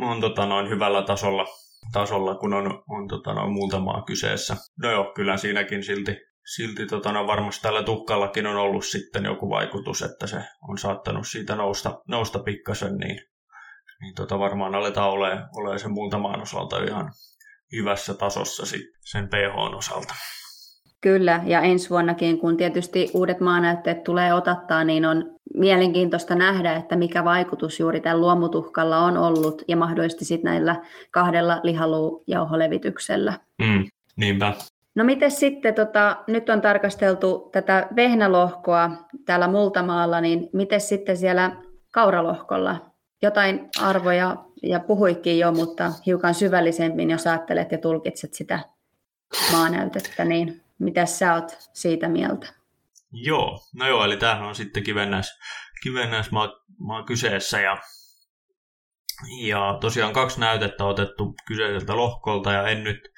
on 0.00 0.20
tota 0.20 0.46
noin 0.46 0.68
hyvällä 0.68 1.02
tasolla, 1.02 1.46
tasolla 1.92 2.34
kun 2.34 2.54
on, 2.54 2.82
on 2.88 3.08
tota 3.08 3.34
noin 3.34 3.52
muuta 3.52 3.80
maa 3.80 4.02
kyseessä. 4.02 4.56
No 4.82 4.90
joo, 4.90 5.12
kyllä 5.14 5.36
siinäkin 5.36 5.84
silti, 5.84 6.16
silti 6.54 6.86
tota 6.86 7.12
no 7.12 7.26
varmasti 7.26 7.62
tällä 7.62 7.82
tukkallakin 7.82 8.46
on 8.46 8.56
ollut 8.56 8.86
sitten 8.86 9.24
joku 9.24 9.50
vaikutus, 9.50 10.02
että 10.02 10.26
se 10.26 10.36
on 10.68 10.78
saattanut 10.78 11.26
siitä 11.26 11.56
nousta, 11.56 12.02
nousta 12.08 12.38
pikkasen, 12.38 12.96
niin 12.96 13.20
niin 14.00 14.14
tota 14.14 14.38
varmaan 14.38 14.74
aletaan 14.74 15.10
olemaan, 15.10 15.48
olemaan 15.56 15.78
sen 15.78 15.92
muutamaan 15.92 16.42
osalta 16.42 16.84
ihan 16.84 17.12
hyvässä 17.72 18.14
tasossa 18.14 18.66
sit 18.66 18.86
sen 19.04 19.28
pH 19.28 19.76
osalta. 19.76 20.14
Kyllä, 21.00 21.40
ja 21.46 21.60
ensi 21.60 21.90
vuonnakin, 21.90 22.38
kun 22.38 22.56
tietysti 22.56 23.10
uudet 23.14 23.40
maanäytteet 23.40 24.04
tulee 24.04 24.34
otattaa, 24.34 24.84
niin 24.84 25.04
on 25.04 25.38
mielenkiintoista 25.54 26.34
nähdä, 26.34 26.76
että 26.76 26.96
mikä 26.96 27.24
vaikutus 27.24 27.80
juuri 27.80 28.00
tällä 28.00 28.20
luomutuhkalla 28.20 28.98
on 28.98 29.16
ollut, 29.16 29.62
ja 29.68 29.76
mahdollisesti 29.76 30.24
sitten 30.24 30.50
näillä 30.50 30.76
kahdella 31.10 31.60
lihaluujauholevityksellä. 31.62 33.32
Mm, 33.58 33.84
niinpä. 34.16 34.54
No 34.94 35.04
miten 35.04 35.30
sitten, 35.30 35.74
tota, 35.74 36.16
nyt 36.26 36.48
on 36.48 36.60
tarkasteltu 36.60 37.48
tätä 37.52 37.88
vehnälohkoa 37.96 38.90
täällä 39.26 39.48
Multamaalla, 39.48 40.20
niin 40.20 40.48
miten 40.52 40.80
sitten 40.80 41.16
siellä 41.16 41.56
kauralohkolla? 41.92 42.76
Jotain 43.22 43.68
arvoja 43.80 44.36
ja 44.62 44.80
puhuikin 44.80 45.38
jo, 45.38 45.52
mutta 45.52 45.92
hiukan 46.06 46.34
syvällisemmin, 46.34 47.10
jos 47.10 47.26
ajattelet 47.26 47.72
ja 47.72 47.78
tulkitset 47.78 48.34
sitä 48.34 48.60
maanäytettä, 49.52 50.24
niin 50.24 50.64
mitä 50.78 51.06
sä 51.06 51.34
oot 51.34 51.58
siitä 51.72 52.08
mieltä? 52.08 52.46
Joo, 53.12 53.60
no 53.74 53.88
joo, 53.88 54.04
eli 54.04 54.16
tämähän 54.16 54.48
on 54.48 54.54
sitten 54.54 54.82
kivennäis, 54.82 55.26
kivennäismaa 55.82 56.52
maa 56.78 57.02
kyseessä 57.02 57.60
ja, 57.60 57.78
ja 59.42 59.78
tosiaan 59.80 60.12
kaksi 60.12 60.40
näytettä 60.40 60.84
otettu 60.84 61.34
kyseiseltä 61.46 61.96
lohkolta 61.96 62.52
ja 62.52 62.68
en 62.68 62.84
nyt 62.84 63.12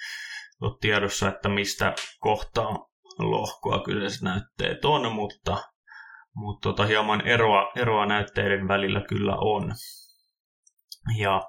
ole 0.60 0.76
tiedossa, 0.80 1.28
että 1.28 1.48
mistä 1.48 1.94
kohtaa 2.20 2.90
lohkoa 3.18 3.84
kyseiset 3.84 4.22
näytteet 4.22 4.84
on, 4.84 5.12
mutta 5.12 5.56
mutta 6.34 6.68
tota, 6.68 6.86
hieman 6.86 7.26
eroa, 7.26 7.72
eroa 7.76 8.06
näytteiden 8.06 8.68
välillä 8.68 9.00
kyllä 9.08 9.36
on. 9.36 9.72
Ja 11.18 11.42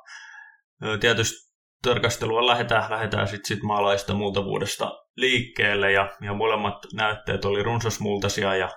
tietysti 1.00 1.52
tarkastelua 1.84 2.48
lähdetään, 2.48 2.92
lähdetään 2.92 3.28
sitten 3.28 3.48
sit 3.48 3.64
maalaista 3.64 4.14
vuodesta 4.44 4.92
liikkeelle 5.16 5.92
ja, 5.92 6.10
ja 6.22 6.34
molemmat 6.34 6.76
näytteet 6.94 7.46
oli 7.46 7.64
runsasmultaisia 7.64 8.56
ja, 8.56 8.70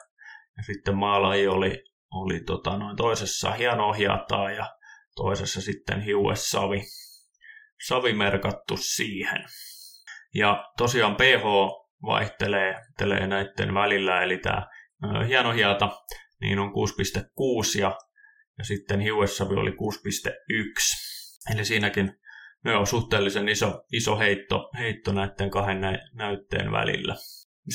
ja 0.56 0.62
sitten 0.62 0.96
maalaaji 0.96 1.49
oli, 1.49 1.84
oli 2.11 2.40
tota, 2.40 2.78
noin 2.78 2.96
toisessa 2.96 3.50
hieno 3.50 3.92
ja 4.56 4.76
toisessa 5.16 5.61
sitten 5.61 6.00
hiuessavi 6.00 6.82
savi 7.87 8.12
merkattu 8.12 8.76
siihen. 8.76 9.44
Ja 10.34 10.70
tosiaan 10.76 11.16
pH 11.16 11.44
vaihtelee, 12.06 12.73
vaihtelee 12.73 13.26
näiden 13.26 13.75
välillä, 13.75 14.23
eli 14.23 14.38
tämä 14.38 14.66
hieno 15.28 15.52
hiata, 15.52 15.90
niin 16.40 16.58
on 16.58 16.68
6,6 16.68 17.80
ja, 17.80 17.98
ja 18.58 18.64
sitten 18.64 19.00
hiuessavi 19.00 19.54
oli 19.54 19.70
6,1. 19.70 21.54
Eli 21.54 21.64
siinäkin 21.64 22.12
on 22.72 22.86
suhteellisen 22.86 23.48
iso, 23.48 23.84
iso 23.92 24.18
heitto, 24.18 24.70
heitto 24.78 25.12
näiden 25.12 25.50
kahden 25.50 25.80
nä, 25.80 25.98
näytteen 26.14 26.72
välillä. 26.72 27.16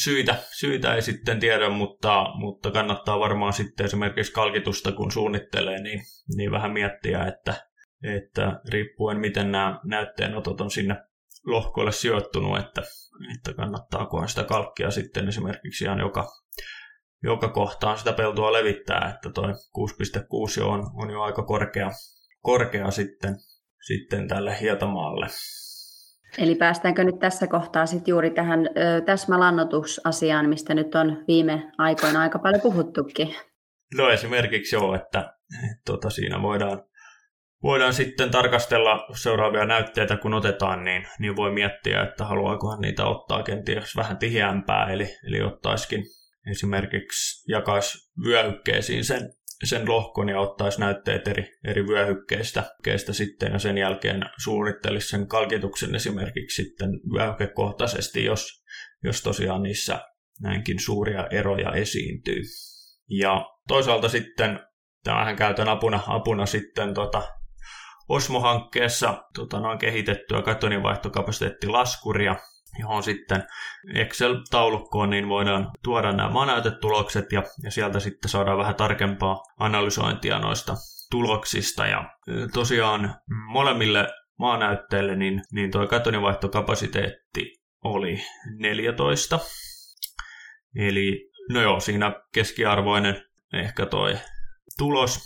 Syitä, 0.03 0.35
syitä 0.51 0.95
ei 0.95 1.01
sitten 1.01 1.39
tiedä, 1.39 1.69
mutta, 1.69 2.25
mutta 2.35 2.71
kannattaa 2.71 3.19
varmaan 3.19 3.53
sitten 3.53 3.85
esimerkiksi 3.85 4.31
kalkitusta 4.31 4.91
kun 4.91 5.11
suunnittelee, 5.11 5.81
niin, 5.81 6.01
niin 6.35 6.51
vähän 6.51 6.71
miettiä, 6.71 7.25
että, 7.25 7.53
että 8.03 8.61
riippuen 8.69 9.19
miten 9.19 9.51
nämä 9.51 9.79
näytteenotot 9.83 10.61
on 10.61 10.71
sinne 10.71 10.95
lohkoille 11.45 11.91
sijoittunut, 11.91 12.59
että, 12.59 12.81
että 13.35 13.53
kannattaakohan 13.53 14.29
sitä 14.29 14.43
kalkkia 14.43 14.91
sitten 14.91 15.27
esimerkiksi 15.27 15.83
ihan 15.83 15.99
joka, 15.99 16.27
joka 17.23 17.47
kohtaan 17.47 17.97
sitä 17.97 18.13
peltoa 18.13 18.53
levittää, 18.53 19.11
että 19.15 19.29
toi 19.29 19.51
6.6 19.51 20.63
on, 20.63 20.83
on 20.93 21.09
jo 21.09 21.21
aika 21.21 21.43
korkea, 21.43 21.89
korkea 22.41 22.91
sitten, 22.91 23.35
sitten 23.87 24.27
tälle 24.27 24.57
hietamaalle. 24.61 25.27
Eli 26.37 26.55
päästäänkö 26.55 27.03
nyt 27.03 27.19
tässä 27.19 27.47
kohtaa 27.47 27.85
sitten 27.85 28.11
juuri 28.11 28.29
tähän 28.29 28.59
ö, 28.59 29.01
täsmälannotusasiaan, 29.01 30.49
mistä 30.49 30.73
nyt 30.73 30.95
on 30.95 31.23
viime 31.27 31.71
aikoina 31.77 32.21
aika 32.21 32.39
paljon 32.39 32.61
puhuttukin? 32.61 33.35
No 33.97 34.09
esimerkiksi 34.09 34.75
joo, 34.75 34.95
että, 34.95 35.19
että 35.71 35.81
tota, 35.85 36.09
siinä 36.09 36.41
voidaan, 36.41 36.83
voidaan 37.63 37.93
sitten 37.93 38.31
tarkastella 38.31 39.07
seuraavia 39.15 39.65
näytteitä, 39.65 40.17
kun 40.17 40.33
otetaan, 40.33 40.83
niin, 40.83 41.07
niin 41.19 41.35
voi 41.35 41.51
miettiä, 41.51 42.03
että 42.03 42.25
haluaakohan 42.25 42.81
niitä 42.81 43.05
ottaa 43.05 43.43
kenties 43.43 43.95
vähän 43.95 44.17
tiheämpää, 44.17 44.89
eli, 44.91 45.07
eli 45.27 45.41
ottaisikin 45.41 46.03
esimerkiksi 46.51 47.51
jakaisi 47.51 48.11
vyöhykkeisiin 48.25 49.05
sen, 49.05 49.33
sen 49.63 49.89
lohkon 49.89 50.29
ja 50.29 50.39
ottaisi 50.39 50.79
näytteet 50.79 51.27
eri, 51.27 51.51
eri 51.67 51.87
vyöhykkeistä 51.87 52.63
keistä 52.83 53.13
sitten 53.13 53.51
ja 53.51 53.59
sen 53.59 53.77
jälkeen 53.77 54.21
suunnittelisi 54.43 55.07
sen 55.07 55.27
kalkituksen 55.27 55.95
esimerkiksi 55.95 56.63
sitten 56.63 56.89
vyöhykekohtaisesti, 57.13 58.25
jos, 58.25 58.63
jos 59.03 59.21
tosiaan 59.21 59.63
niissä 59.63 59.99
näinkin 60.41 60.79
suuria 60.79 61.27
eroja 61.31 61.71
esiintyy. 61.71 62.41
Ja 63.09 63.45
toisaalta 63.67 64.09
sitten 64.09 64.59
tämähän 65.03 65.35
käytän 65.35 65.69
apuna, 65.69 65.99
apuna 66.07 66.45
sitten 66.45 66.93
tota, 66.93 67.23
Osmo-hankkeessa 68.09 69.23
tota, 69.33 69.59
noin 69.59 69.79
kehitettyä 69.79 70.41
katoninvaihtokapasiteettilaskuria, 70.41 72.35
johon 72.79 73.03
sitten 73.03 73.43
Excel-taulukkoon 73.93 75.09
niin 75.09 75.29
voidaan 75.29 75.71
tuoda 75.83 76.11
nämä 76.11 76.29
maanäytetulokset 76.29 77.31
ja, 77.31 77.43
ja 77.63 77.71
sieltä 77.71 77.99
sitten 77.99 78.29
saadaan 78.29 78.57
vähän 78.57 78.75
tarkempaa 78.75 79.43
analysointia 79.57 80.39
noista 80.39 80.75
tuloksista. 81.11 81.87
Ja 81.87 82.09
tosiaan 82.53 83.15
molemmille 83.51 84.07
maanäytteille 84.39 85.15
niin, 85.15 85.41
niin 85.51 85.71
tuo 85.71 85.87
katoninvaihtokapasiteetti 85.87 87.61
oli 87.83 88.17
14. 88.57 89.39
Eli 90.75 91.31
no 91.49 91.61
joo, 91.61 91.79
siinä 91.79 92.11
keskiarvoinen 92.33 93.23
ehkä 93.53 93.85
toi 93.85 94.17
tulos. 94.77 95.19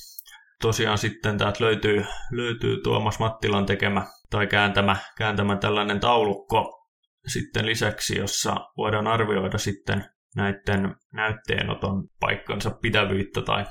Tosiaan 0.61 0.97
sitten 0.97 1.37
täältä 1.37 1.63
löytyy, 1.63 2.05
löytyy 2.31 2.81
Tuomas 2.81 3.19
Mattilan 3.19 3.65
tekemä 3.65 4.05
tai 4.29 4.47
kääntämä, 4.47 4.97
kääntämä 5.17 5.55
tällainen 5.55 5.99
taulukko 5.99 6.82
sitten 7.27 7.65
lisäksi, 7.65 8.17
jossa 8.17 8.55
voidaan 8.77 9.07
arvioida 9.07 9.57
sitten 9.57 10.05
näiden 10.35 10.95
näytteenoton 11.13 12.07
paikkansa 12.19 12.71
pitävyyttä 12.71 13.41
tai 13.41 13.65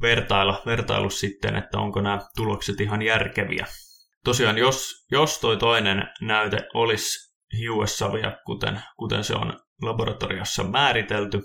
vertailla, 0.00 0.62
vertailu 0.66 1.10
sitten, 1.10 1.56
että 1.56 1.78
onko 1.78 2.00
nämä 2.00 2.20
tulokset 2.36 2.80
ihan 2.80 3.02
järkeviä. 3.02 3.66
Tosiaan, 4.24 4.58
jos, 4.58 5.06
jos 5.10 5.38
toi 5.40 5.56
toinen 5.56 6.02
näyte 6.20 6.68
olisi 6.74 7.32
hiuessavia, 7.58 8.36
kuten, 8.46 8.80
kuten 8.96 9.24
se 9.24 9.34
on 9.34 9.60
laboratoriossa 9.82 10.64
määritelty, 10.64 11.42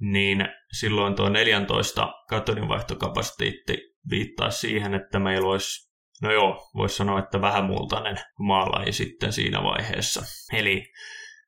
niin 0.00 0.48
silloin 0.72 1.14
tuo 1.14 1.28
14 1.28 2.12
katodinvaihtokapasiteetti 2.28 3.78
viittaa 4.10 4.50
siihen, 4.50 4.94
että 4.94 5.18
meillä 5.18 5.48
olisi, 5.48 5.91
no 6.22 6.32
joo, 6.32 6.70
voisi 6.74 6.96
sanoa, 6.96 7.18
että 7.18 7.40
vähämultainen 7.40 8.16
maalaji 8.38 8.92
sitten 8.92 9.32
siinä 9.32 9.62
vaiheessa. 9.62 10.22
Eli, 10.52 10.92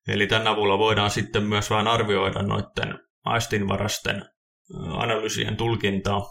eli 0.09 0.26
tämän 0.26 0.47
avulla 0.47 0.78
voidaan 0.78 1.11
sitten 1.11 1.43
myös 1.43 1.71
vain 1.71 1.87
arvioida 1.87 2.43
noiden 2.43 2.99
aistinvarasten 3.25 4.25
analyysien 4.90 5.57
tulkintaa, 5.57 6.23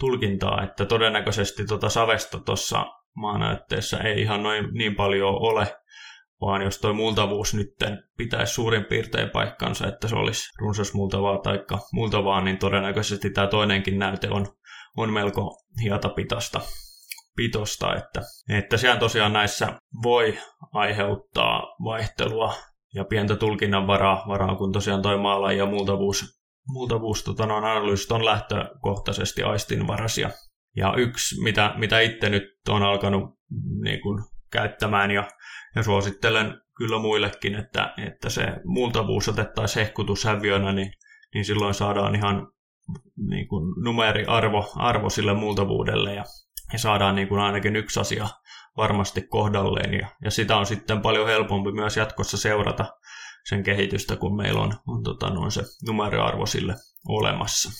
tulkintaa 0.00 0.62
että 0.62 0.84
todennäköisesti 0.84 1.66
tuota 1.66 1.88
savesta 1.88 2.38
tuossa 2.40 2.86
maanäytteessä 3.16 3.98
ei 3.98 4.20
ihan 4.20 4.42
noin 4.42 4.68
niin 4.72 4.94
paljon 4.94 5.34
ole, 5.34 5.76
vaan 6.40 6.62
jos 6.62 6.78
tuo 6.78 6.92
multavuus 6.92 7.54
nyt 7.54 7.68
pitäisi 8.16 8.54
suurin 8.54 8.84
piirtein 8.84 9.30
paikkansa, 9.30 9.86
että 9.86 10.08
se 10.08 10.16
olisi 10.16 10.50
runsasmultavaa 10.58 11.38
tai 11.38 11.64
multavaa, 11.92 12.40
niin 12.40 12.58
todennäköisesti 12.58 13.30
tämä 13.30 13.46
toinenkin 13.46 13.98
näyte 13.98 14.30
on, 14.30 14.46
on 14.96 15.12
melko 15.12 15.56
hiatapitosta. 15.82 16.60
Pitosta, 17.36 17.94
että, 17.94 18.20
että 18.48 18.76
sehän 18.76 18.98
tosiaan 18.98 19.32
näissä 19.32 19.78
voi 20.02 20.38
aiheuttaa 20.72 21.62
vaihtelua 21.84 22.54
ja 22.94 23.04
pientä 23.04 23.36
tulkinnan 23.36 23.86
varaa, 23.86 24.24
varaa 24.28 24.56
kun 24.56 24.72
tosiaan 24.72 25.02
toi 25.02 25.18
maala 25.18 25.52
ja 25.52 25.66
multavuus, 25.66 26.24
multavuus 26.68 27.24
tota, 27.24 27.46
noin 27.46 27.64
analyysit 27.64 28.12
on 28.12 28.24
lähtökohtaisesti 28.24 29.42
aistinvarasia. 29.42 30.30
Ja 30.76 30.94
yksi, 30.96 31.42
mitä, 31.42 31.74
mitä 31.76 32.00
itse 32.00 32.28
nyt 32.28 32.44
on 32.68 32.82
alkanut 32.82 33.38
niin 33.82 34.00
kuin, 34.00 34.24
käyttämään 34.52 35.10
ja 35.10 35.28
ja 35.76 35.82
suosittelen 35.82 36.60
kyllä 36.76 36.98
muillekin, 36.98 37.54
että, 37.54 37.94
että 38.06 38.30
se 38.30 38.46
multavuus 38.64 39.28
otettaisiin 39.28 39.84
hehkutushäviönä, 39.84 40.72
niin, 40.72 40.92
niin 41.34 41.44
silloin 41.44 41.74
saadaan 41.74 42.14
ihan 42.14 42.48
niin 43.16 43.48
kuin 43.48 43.74
numeriarvo 43.84 44.72
arvo 44.76 45.10
sille 45.10 45.34
multavuudelle 45.34 46.14
ja, 46.14 46.24
ja 46.72 46.78
saadaan 46.78 47.14
niin 47.14 47.28
kuin 47.28 47.40
ainakin 47.40 47.76
yksi 47.76 48.00
asia 48.00 48.28
varmasti 48.76 49.22
kohdalleen 49.22 49.94
ja, 49.94 50.08
ja 50.24 50.30
sitä 50.30 50.56
on 50.56 50.66
sitten 50.66 51.02
paljon 51.02 51.28
helpompi 51.28 51.72
myös 51.72 51.96
jatkossa 51.96 52.36
seurata 52.36 52.84
sen 53.48 53.62
kehitystä, 53.62 54.16
kun 54.16 54.36
meillä 54.36 54.60
on, 54.60 54.72
on 54.88 55.02
tota, 55.02 55.30
noin 55.30 55.50
se 55.50 55.62
numeriarvo 55.86 56.46
sille 56.46 56.74
olemassa. 57.08 57.70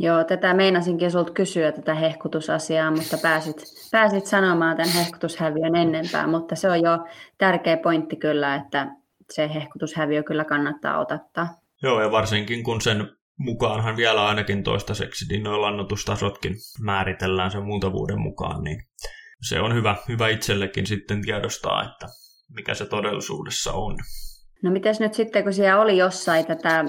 Joo, 0.00 0.24
tätä 0.24 0.54
meinasinkin 0.54 1.10
sinulta 1.10 1.32
kysyä 1.32 1.72
tätä 1.72 1.94
hehkutusasiaa, 1.94 2.90
mutta 2.90 3.18
pääsit, 3.22 3.56
pääsit 3.92 4.26
sanomaan 4.26 4.76
tämän 4.76 4.92
hehkutushäviön 4.92 5.76
ennenpää, 5.76 6.26
mutta 6.26 6.56
se 6.56 6.70
on 6.70 6.82
jo 6.82 6.98
tärkeä 7.38 7.76
pointti 7.76 8.16
kyllä, 8.16 8.54
että 8.54 8.86
se 9.32 9.54
hehkutushäviö 9.54 10.22
kyllä 10.22 10.44
kannattaa 10.44 10.98
ottaa. 10.98 11.48
Joo, 11.82 12.02
ja 12.02 12.10
varsinkin 12.10 12.64
kun 12.64 12.80
sen 12.80 13.17
mukaanhan 13.38 13.96
vielä 13.96 14.26
ainakin 14.26 14.62
toistaiseksi, 14.62 15.24
niin 15.28 15.42
noin 15.42 15.62
lannotustasotkin 15.62 16.54
määritellään 16.80 17.50
sen 17.50 17.62
muuntavuuden 17.62 18.20
mukaan, 18.20 18.64
niin 18.64 18.82
se 19.48 19.60
on 19.60 19.74
hyvä, 19.74 19.96
hyvä 20.08 20.28
itsellekin 20.28 20.86
sitten 20.86 21.22
tiedostaa, 21.22 21.82
että 21.82 22.06
mikä 22.54 22.74
se 22.74 22.86
todellisuudessa 22.86 23.72
on. 23.72 23.96
No 24.62 24.70
mites 24.70 25.00
nyt 25.00 25.14
sitten, 25.14 25.44
kun 25.44 25.52
siellä 25.52 25.82
oli 25.82 25.96
jossain 25.96 26.46
tätä 26.46 26.84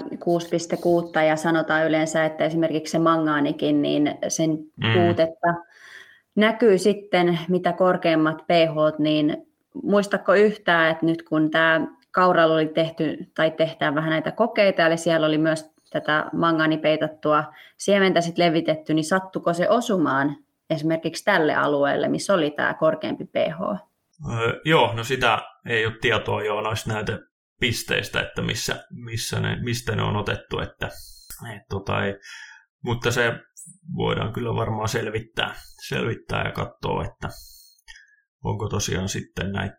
6.6 1.16 1.20
ja 1.20 1.36
sanotaan 1.36 1.86
yleensä, 1.86 2.24
että 2.24 2.44
esimerkiksi 2.44 2.92
se 2.92 2.98
mangaanikin, 2.98 3.82
niin 3.82 4.14
sen 4.28 4.50
mm. 4.50 4.92
puutetta 4.92 5.48
näkyy 6.34 6.78
sitten, 6.78 7.38
mitä 7.48 7.72
korkeimmat 7.72 8.36
pH, 8.36 8.98
niin 8.98 9.36
muistatko 9.82 10.34
yhtään, 10.34 10.90
että 10.90 11.06
nyt 11.06 11.22
kun 11.22 11.50
tämä 11.50 11.86
kauralla 12.10 12.54
oli 12.54 12.66
tehty 12.66 13.16
tai 13.34 13.50
tehdään 13.50 13.94
vähän 13.94 14.10
näitä 14.10 14.32
kokeita, 14.32 14.86
eli 14.86 14.96
siellä 14.96 15.26
oli 15.26 15.38
myös 15.38 15.70
tätä 15.90 16.30
mangaanipeitattua 16.32 17.44
siementä 17.76 18.20
sit 18.20 18.38
levitetty, 18.38 18.94
niin 18.94 19.04
sattuko 19.04 19.52
se 19.52 19.68
osumaan 19.68 20.36
esimerkiksi 20.70 21.24
tälle 21.24 21.54
alueelle, 21.54 22.08
missä 22.08 22.34
oli 22.34 22.50
tämä 22.50 22.74
korkeampi 22.74 23.24
pH? 23.24 23.90
Öö, 24.32 24.60
joo, 24.64 24.94
no 24.94 25.04
sitä 25.04 25.38
ei 25.66 25.86
ole 25.86 25.94
tietoa 26.00 26.44
jo 26.44 26.60
noista 26.60 26.92
näitä 26.92 27.18
pisteistä, 27.60 28.20
että 28.20 28.42
missä, 28.42 28.84
missä 28.90 29.40
ne, 29.40 29.62
mistä 29.62 29.96
ne 29.96 30.02
on 30.02 30.16
otettu, 30.16 30.58
että, 30.58 30.86
et, 31.54 31.62
tota, 31.68 32.04
ei, 32.04 32.14
mutta 32.84 33.10
se 33.10 33.34
voidaan 33.94 34.32
kyllä 34.32 34.54
varmaan 34.54 34.88
selvittää, 34.88 35.54
selvittää 35.88 36.44
ja 36.44 36.52
katsoa, 36.52 37.04
että 37.04 37.28
onko 38.44 38.68
tosiaan 38.68 39.08
sitten 39.08 39.52
näitä, 39.52 39.76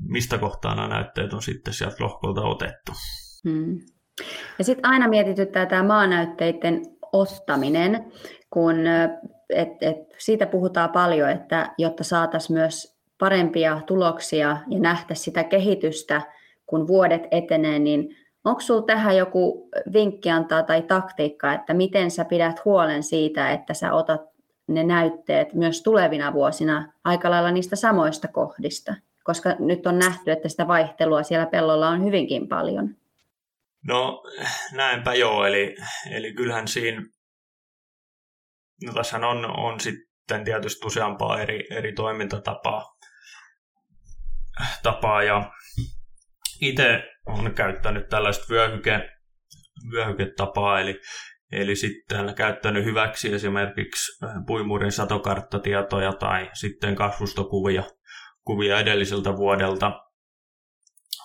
mistä 0.00 0.38
kohtaa 0.38 0.74
nämä 0.74 0.88
näytteet 0.88 1.32
on 1.32 1.42
sitten 1.42 1.74
sieltä 1.74 1.96
lohkolta 2.00 2.40
otettu. 2.40 2.92
Hmm. 3.48 3.76
Ja 4.58 4.64
sitten 4.64 4.90
aina 4.90 5.08
mietityttää 5.08 5.66
tämä 5.66 5.82
maanäytteiden 5.82 6.82
ottaminen, 7.12 8.12
kun 8.50 8.76
et, 9.50 9.68
et 9.80 9.96
siitä 10.18 10.46
puhutaan 10.46 10.90
paljon, 10.90 11.30
että 11.30 11.74
jotta 11.78 12.04
saataisiin 12.04 12.58
myös 12.58 12.96
parempia 13.18 13.80
tuloksia 13.86 14.56
ja 14.68 14.78
nähtä 14.78 15.14
sitä 15.14 15.44
kehitystä 15.44 16.22
kun 16.66 16.86
vuodet 16.86 17.22
etenee, 17.30 17.78
niin 17.78 18.16
onko 18.44 18.60
sinulla 18.60 18.86
tähän 18.86 19.16
joku 19.16 19.68
vinkki 19.92 20.30
antaa 20.30 20.62
tai 20.62 20.82
taktiikka, 20.82 21.52
että 21.52 21.74
miten 21.74 22.10
sä 22.10 22.24
pidät 22.24 22.64
huolen 22.64 23.02
siitä, 23.02 23.50
että 23.50 23.74
sä 23.74 23.92
otat 23.92 24.20
ne 24.66 24.84
näytteet 24.84 25.54
myös 25.54 25.82
tulevina 25.82 26.32
vuosina 26.32 26.92
aika 27.04 27.30
lailla 27.30 27.50
niistä 27.50 27.76
samoista 27.76 28.28
kohdista? 28.28 28.94
Koska 29.24 29.56
nyt 29.58 29.86
on 29.86 29.98
nähty, 29.98 30.30
että 30.30 30.48
sitä 30.48 30.68
vaihtelua 30.68 31.22
siellä 31.22 31.46
pellolla 31.46 31.88
on 31.88 32.04
hyvinkin 32.04 32.48
paljon. 32.48 32.96
No 33.86 34.22
näinpä 34.72 35.14
joo, 35.14 35.46
eli, 35.46 35.76
eli 36.10 36.34
kyllähän 36.34 36.68
siinä, 36.68 37.02
no 38.84 38.92
tässä 38.92 39.16
on, 39.16 39.58
on 39.60 39.80
sitten 39.80 40.44
tietysti 40.44 40.86
useampaa 40.86 41.40
eri, 41.40 41.66
eri 41.70 41.92
toimintatapaa 41.92 42.84
tapaa 44.82 45.22
ja 45.22 45.52
itse 46.60 47.02
olen 47.26 47.54
käyttänyt 47.54 48.08
tällaista 48.08 48.46
vyöhyke, 48.50 49.10
vyöhyketapaa, 49.92 50.80
eli, 50.80 51.00
eli 51.52 51.76
sitten 51.76 52.34
käyttänyt 52.34 52.84
hyväksi 52.84 53.34
esimerkiksi 53.34 54.12
puimurin 54.46 54.92
satokarttatietoja 54.92 56.12
tai 56.12 56.50
sitten 56.52 56.94
kasvustokuvia 56.94 57.82
kuvia 58.44 58.80
edelliseltä 58.80 59.36
vuodelta, 59.36 60.00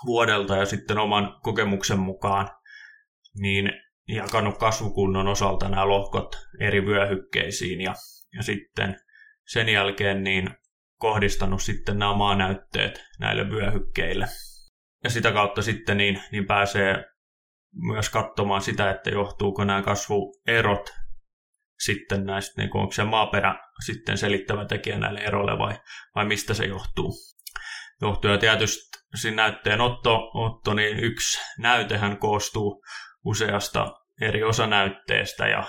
vuodelta 0.06 0.56
ja 0.56 0.66
sitten 0.66 0.98
oman 0.98 1.40
kokemuksen 1.42 2.00
mukaan 2.00 2.50
niin 3.40 3.72
jakanut 4.08 4.58
kasvukunnon 4.58 5.28
osalta 5.28 5.70
nämä 5.70 5.88
lohkot 5.88 6.36
eri 6.60 6.86
vyöhykkeisiin 6.86 7.82
ja, 7.82 7.94
ja 8.34 8.44
sitten, 8.44 9.00
sen 9.48 9.70
jälkeen 9.70 10.24
niin 10.24 10.50
kohdistanut 11.00 11.62
sitten 11.62 12.00
nämä 12.00 12.14
maanäytteet 12.14 13.06
näille 13.20 13.50
vyöhykkeille. 13.50 14.26
Ja 15.04 15.10
sitä 15.10 15.32
kautta 15.32 15.62
sitten 15.62 15.98
niin, 15.98 16.22
niin 16.32 16.46
pääsee 16.46 17.06
myös 17.74 18.10
katsomaan 18.10 18.62
sitä, 18.62 18.92
että 18.92 19.10
johtuuko 19.10 19.64
nämä 19.64 19.82
kasvuerot 19.82 20.94
sitten 21.80 22.26
näistä, 22.26 22.62
niin 22.62 22.78
onko 22.78 22.92
se 22.92 23.04
maaperä 23.04 23.56
sitten 23.86 24.18
selittävä 24.18 24.66
tekijä 24.66 25.00
näille 25.00 25.20
eroille 25.20 25.58
vai, 25.60 25.80
vai 26.16 26.26
mistä 26.26 26.54
se 26.54 26.66
johtuu. 26.66 27.14
Johtuu 28.02 28.32
ja 28.32 28.38
tietysti 28.38 28.97
siinä 29.16 29.36
näytteen 29.36 29.82
otto, 29.82 30.32
otto, 30.34 30.74
niin 30.74 31.00
yksi 31.00 31.40
näytehän 31.58 32.18
koostuu 32.18 32.84
useasta 33.26 33.94
eri 34.22 34.44
osanäytteestä 34.44 35.48
ja, 35.48 35.64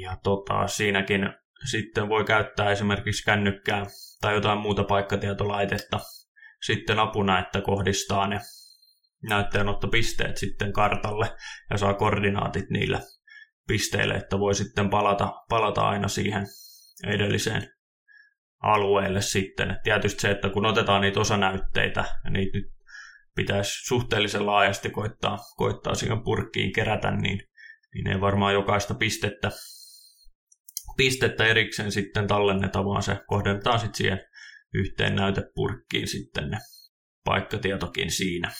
ja 0.00 0.16
tota, 0.22 0.66
siinäkin 0.66 1.28
sitten 1.70 2.08
voi 2.08 2.24
käyttää 2.24 2.70
esimerkiksi 2.70 3.24
kännykkää 3.24 3.86
tai 4.20 4.34
jotain 4.34 4.58
muuta 4.58 4.84
paikkatietolaitetta 4.84 6.00
sitten 6.62 6.98
apuna, 6.98 7.38
että 7.38 7.60
kohdistaa 7.60 8.28
ne 8.28 8.40
näytteenottopisteet 9.28 10.36
sitten 10.36 10.72
kartalle 10.72 11.36
ja 11.70 11.78
saa 11.78 11.94
koordinaatit 11.94 12.70
niille 12.70 13.00
pisteille, 13.68 14.14
että 14.14 14.38
voi 14.38 14.54
sitten 14.54 14.90
palata, 14.90 15.32
palata 15.48 15.88
aina 15.88 16.08
siihen 16.08 16.46
edelliseen 17.06 17.77
alueelle 18.62 19.22
sitten. 19.22 19.70
Et 19.70 19.82
tietysti 19.82 20.20
se, 20.20 20.30
että 20.30 20.50
kun 20.50 20.66
otetaan 20.66 21.00
niitä 21.00 21.20
osanäytteitä 21.20 22.04
ja 22.24 22.30
niitä 22.30 22.58
nyt 22.58 22.66
pitäisi 23.34 23.86
suhteellisen 23.86 24.46
laajasti 24.46 24.90
koittaa, 24.90 25.38
koittaa 25.56 25.94
siihen 25.94 26.22
purkkiin 26.22 26.72
kerätä, 26.72 27.10
niin, 27.10 27.42
niin 27.94 28.06
ei 28.06 28.20
varmaan 28.20 28.54
jokaista 28.54 28.94
pistettä, 28.94 29.50
pistettä 30.96 31.46
erikseen 31.46 31.92
sitten 31.92 32.26
tallenneta, 32.26 32.84
vaan 32.84 33.02
se 33.02 33.20
kohdentaa 33.26 33.78
sitten 33.78 33.96
siihen 33.96 34.20
yhteen 34.74 35.16
näytepurkkiin 35.16 36.08
sitten 36.08 36.50
ne 36.50 36.58
paikkatietokin 37.24 38.10
siinä 38.10 38.50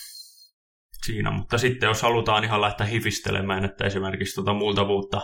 siinä. 1.07 1.31
Mutta 1.31 1.59
sitten 1.59 1.87
jos 1.87 2.03
halutaan 2.03 2.45
ihan 2.45 2.61
lähteä 2.61 2.87
hifistelemään, 2.87 3.65
että 3.65 3.85
esimerkiksi 3.85 4.35
tuota 4.35 4.55
muultavuutta, 4.55 5.23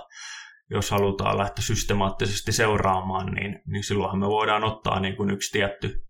jos 0.71 0.91
halutaan 0.91 1.39
lähteä 1.39 1.63
systemaattisesti 1.63 2.53
seuraamaan, 2.53 3.27
niin, 3.27 3.63
niin 3.67 3.85
silloinhan 3.85 4.21
me 4.21 4.27
voidaan 4.27 4.65
ottaa 4.65 5.01
niin 5.01 5.17
kuin 5.17 5.31
yksi 5.31 5.53
tietty, 5.53 6.03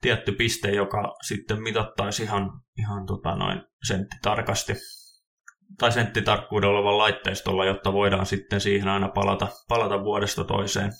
tietty 0.00 0.32
piste, 0.32 0.70
joka 0.70 1.14
sitten 1.26 1.62
mitattaisi 1.62 2.22
ihan, 2.22 2.50
ihan 2.78 3.06
tota 3.06 3.36
noin 3.36 3.62
senttitarkasti 3.84 4.74
tai 5.78 5.92
senttitarkkuudella 5.92 6.78
olevan 6.78 6.98
laitteistolla, 6.98 7.64
jotta 7.64 7.92
voidaan 7.92 8.26
sitten 8.26 8.60
siihen 8.60 8.88
aina 8.88 9.08
palata, 9.08 9.48
palata 9.68 10.04
vuodesta 10.04 10.44
toiseen, 10.44 10.92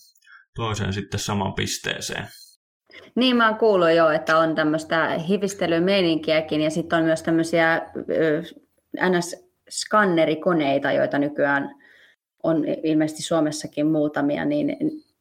toiseen 0.55 0.93
sitten 0.93 1.21
samaan 1.21 1.55
pisteeseen. 1.55 2.27
Niin, 3.15 3.37
mä 3.37 3.49
oon 3.49 3.59
kuullut 3.59 3.91
jo, 3.97 4.11
että 4.11 4.39
on 4.39 4.55
tämmöistä 4.55 5.19
hivistelymeininkiäkin 5.29 6.61
ja 6.61 6.71
sitten 6.71 6.99
on 6.99 7.05
myös 7.05 7.23
tämmöisiä 7.23 7.81
NS-skannerikoneita, 9.01 10.93
joita 10.93 11.19
nykyään 11.19 11.80
on 12.43 12.65
ilmeisesti 12.83 13.23
Suomessakin 13.23 13.87
muutamia, 13.87 14.45
niin 14.45 14.77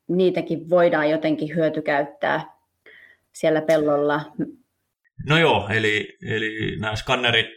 niitäkin 0.08 0.70
voidaan 0.70 1.10
jotenkin 1.10 1.56
hyötykäyttää 1.56 2.46
siellä 3.34 3.62
pellolla. 3.62 4.22
No 5.28 5.38
joo, 5.38 5.68
eli, 5.70 6.18
eli 6.28 6.78
nämä 6.80 6.96
skannerit, 6.96 7.48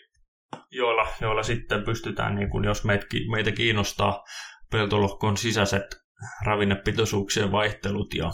joilla, 0.71 1.07
joilla 1.21 1.43
sitten 1.43 1.85
pystytään, 1.85 2.35
niin 2.35 2.51
kun 2.51 2.65
jos 2.65 2.85
meitä, 2.85 3.07
meitä 3.31 3.53
kiinnostaa 3.53 4.25
peltolohkon 4.71 5.37
sisäiset 5.37 5.87
ravinnepitoisuuksien 6.47 7.53
vaihtelut 7.53 8.15
ja 8.15 8.31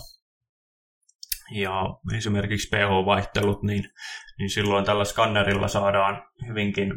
ja 1.51 1.83
esimerkiksi 2.17 2.69
pH-vaihtelut, 2.69 3.63
niin, 3.63 3.85
niin 4.39 4.51
silloin 4.51 4.85
tällä 4.85 5.05
skannerilla 5.05 5.69
saadaan 5.69 6.23
hyvinkin 6.49 6.93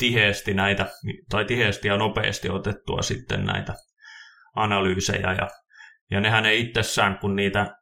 tiheesti 0.00 0.54
näitä, 0.54 0.86
tai 1.30 1.44
tiheesti 1.44 1.88
ja 1.88 1.96
nopeasti 1.96 2.50
otettua 2.50 3.02
sitten 3.02 3.44
näitä 3.44 3.74
analyysejä, 4.56 5.32
ja, 5.32 5.48
ja 6.10 6.20
nehän 6.20 6.46
ei 6.46 6.60
itsessään, 6.60 7.18
kun 7.18 7.36
niitä 7.36 7.76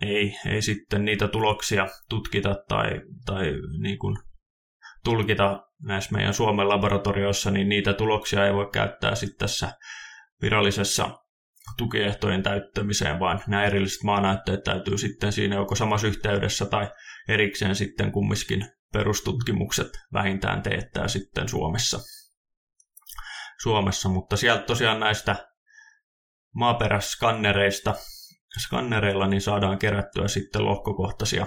ei, 0.00 0.36
ei 0.46 0.62
sitten 0.62 1.04
niitä 1.04 1.28
tuloksia 1.28 1.86
tutkita 2.08 2.56
tai, 2.68 3.00
tai 3.26 3.52
niin 3.82 3.98
kuin 3.98 4.16
tulkita 5.04 5.66
näissä 5.82 6.16
meidän 6.16 6.34
Suomen 6.34 6.68
laboratorioissa, 6.68 7.50
niin 7.50 7.68
niitä 7.68 7.92
tuloksia 7.92 8.46
ei 8.46 8.54
voi 8.54 8.70
käyttää 8.72 9.14
sitten 9.14 9.38
tässä 9.38 9.72
virallisessa 10.42 11.18
tukiehtojen 11.78 12.42
täyttämiseen, 12.42 13.20
vaan 13.20 13.40
nämä 13.46 13.64
erilliset 13.64 14.02
maanäytteet 14.04 14.62
täytyy 14.62 14.98
sitten 14.98 15.32
siinä 15.32 15.56
joko 15.56 15.74
samassa 15.74 16.06
yhteydessä 16.06 16.66
tai 16.66 16.90
erikseen 17.28 17.76
sitten 17.76 18.12
kumminkin 18.12 18.79
perustutkimukset 18.92 19.88
vähintään 20.12 20.62
teettää 20.62 21.08
sitten 21.08 21.48
Suomessa. 21.48 22.00
Suomessa, 23.62 24.08
mutta 24.08 24.36
sieltä 24.36 24.62
tosiaan 24.62 25.00
näistä 25.00 25.36
maaperäskannereista 26.54 27.94
skannereilla 28.58 29.26
niin 29.26 29.40
saadaan 29.40 29.78
kerättyä 29.78 30.28
sitten 30.28 30.64
lohkokohtaisia 30.64 31.46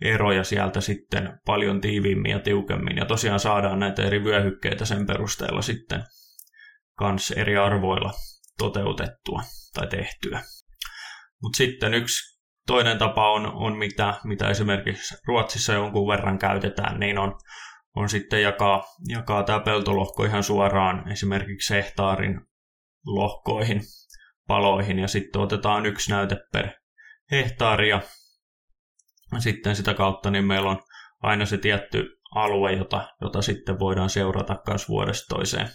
eroja 0.00 0.44
sieltä 0.44 0.80
sitten 0.80 1.40
paljon 1.46 1.80
tiiviimmin 1.80 2.30
ja 2.30 2.38
tiukemmin. 2.38 2.96
Ja 2.96 3.04
tosiaan 3.04 3.40
saadaan 3.40 3.78
näitä 3.78 4.02
eri 4.02 4.24
vyöhykkeitä 4.24 4.84
sen 4.84 5.06
perusteella 5.06 5.62
sitten 5.62 6.04
kans 6.98 7.30
eri 7.30 7.56
arvoilla 7.56 8.12
toteutettua 8.58 9.42
tai 9.74 9.86
tehtyä. 9.86 10.42
Mutta 11.42 11.56
sitten 11.56 11.94
yksi 11.94 12.31
toinen 12.66 12.98
tapa 12.98 13.32
on, 13.32 13.46
on 13.46 13.78
mitä, 13.78 14.14
mitä 14.24 14.48
esimerkiksi 14.48 15.14
Ruotsissa 15.26 15.72
jonkun 15.72 16.08
verran 16.08 16.38
käytetään, 16.38 17.00
niin 17.00 17.18
on, 17.18 17.34
on 17.96 18.08
sitten 18.08 18.42
jakaa, 18.42 18.84
jakaa 19.08 19.42
tämä 19.42 19.60
peltolohko 19.60 20.24
ihan 20.24 20.42
suoraan 20.42 21.12
esimerkiksi 21.12 21.74
hehtaarin 21.74 22.40
lohkoihin, 23.06 23.80
paloihin, 24.46 24.98
ja 24.98 25.08
sitten 25.08 25.42
otetaan 25.42 25.86
yksi 25.86 26.10
näyte 26.10 26.36
per 26.52 26.68
hehtaari, 27.30 27.88
ja 27.88 28.00
sitten 29.38 29.76
sitä 29.76 29.94
kautta 29.94 30.30
niin 30.30 30.44
meillä 30.44 30.70
on 30.70 30.82
aina 31.22 31.46
se 31.46 31.58
tietty 31.58 32.18
alue, 32.34 32.72
jota, 32.72 33.08
jota 33.20 33.42
sitten 33.42 33.78
voidaan 33.78 34.10
seurata 34.10 34.62
myös 34.66 34.88
vuodesta 34.88 35.34
toiseen 35.34 35.68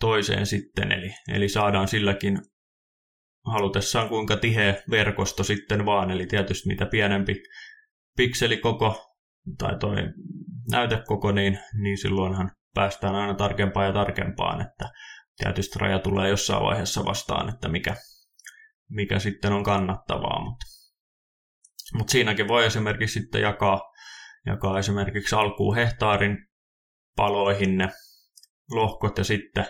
toiseen 0.00 0.46
sitten, 0.46 0.92
eli, 0.92 1.14
eli 1.34 1.48
saadaan 1.48 1.88
silläkin 1.88 2.38
halutessaan 3.52 4.08
kuinka 4.08 4.36
tiheä 4.36 4.74
verkosto 4.90 5.44
sitten 5.44 5.86
vaan, 5.86 6.10
eli 6.10 6.26
tietysti 6.26 6.68
mitä 6.68 6.86
pienempi 6.86 7.42
pikselikoko 8.16 9.16
tai 9.58 9.78
toi 9.78 9.96
näytekoko, 10.70 11.32
niin, 11.32 11.58
niin 11.82 11.98
silloinhan 11.98 12.50
päästään 12.74 13.14
aina 13.14 13.34
tarkempaan 13.34 13.86
ja 13.86 13.92
tarkempaan, 13.92 14.60
että 14.60 14.88
tietysti 15.36 15.78
raja 15.78 15.98
tulee 15.98 16.28
jossain 16.28 16.62
vaiheessa 16.62 17.04
vastaan, 17.04 17.48
että 17.48 17.68
mikä, 17.68 17.96
mikä 18.90 19.18
sitten 19.18 19.52
on 19.52 19.64
kannattavaa, 19.64 20.44
mutta, 20.44 20.66
mutta 21.94 22.10
siinäkin 22.10 22.48
voi 22.48 22.66
esimerkiksi 22.66 23.20
sitten 23.20 23.42
jakaa, 23.42 23.80
jakaa 24.46 24.78
esimerkiksi 24.78 25.34
alkuun 25.34 25.76
hehtaarin 25.76 26.38
paloihin 27.16 27.78
ne 27.78 27.88
lohkot 28.70 29.18
ja 29.18 29.24
sitten 29.24 29.66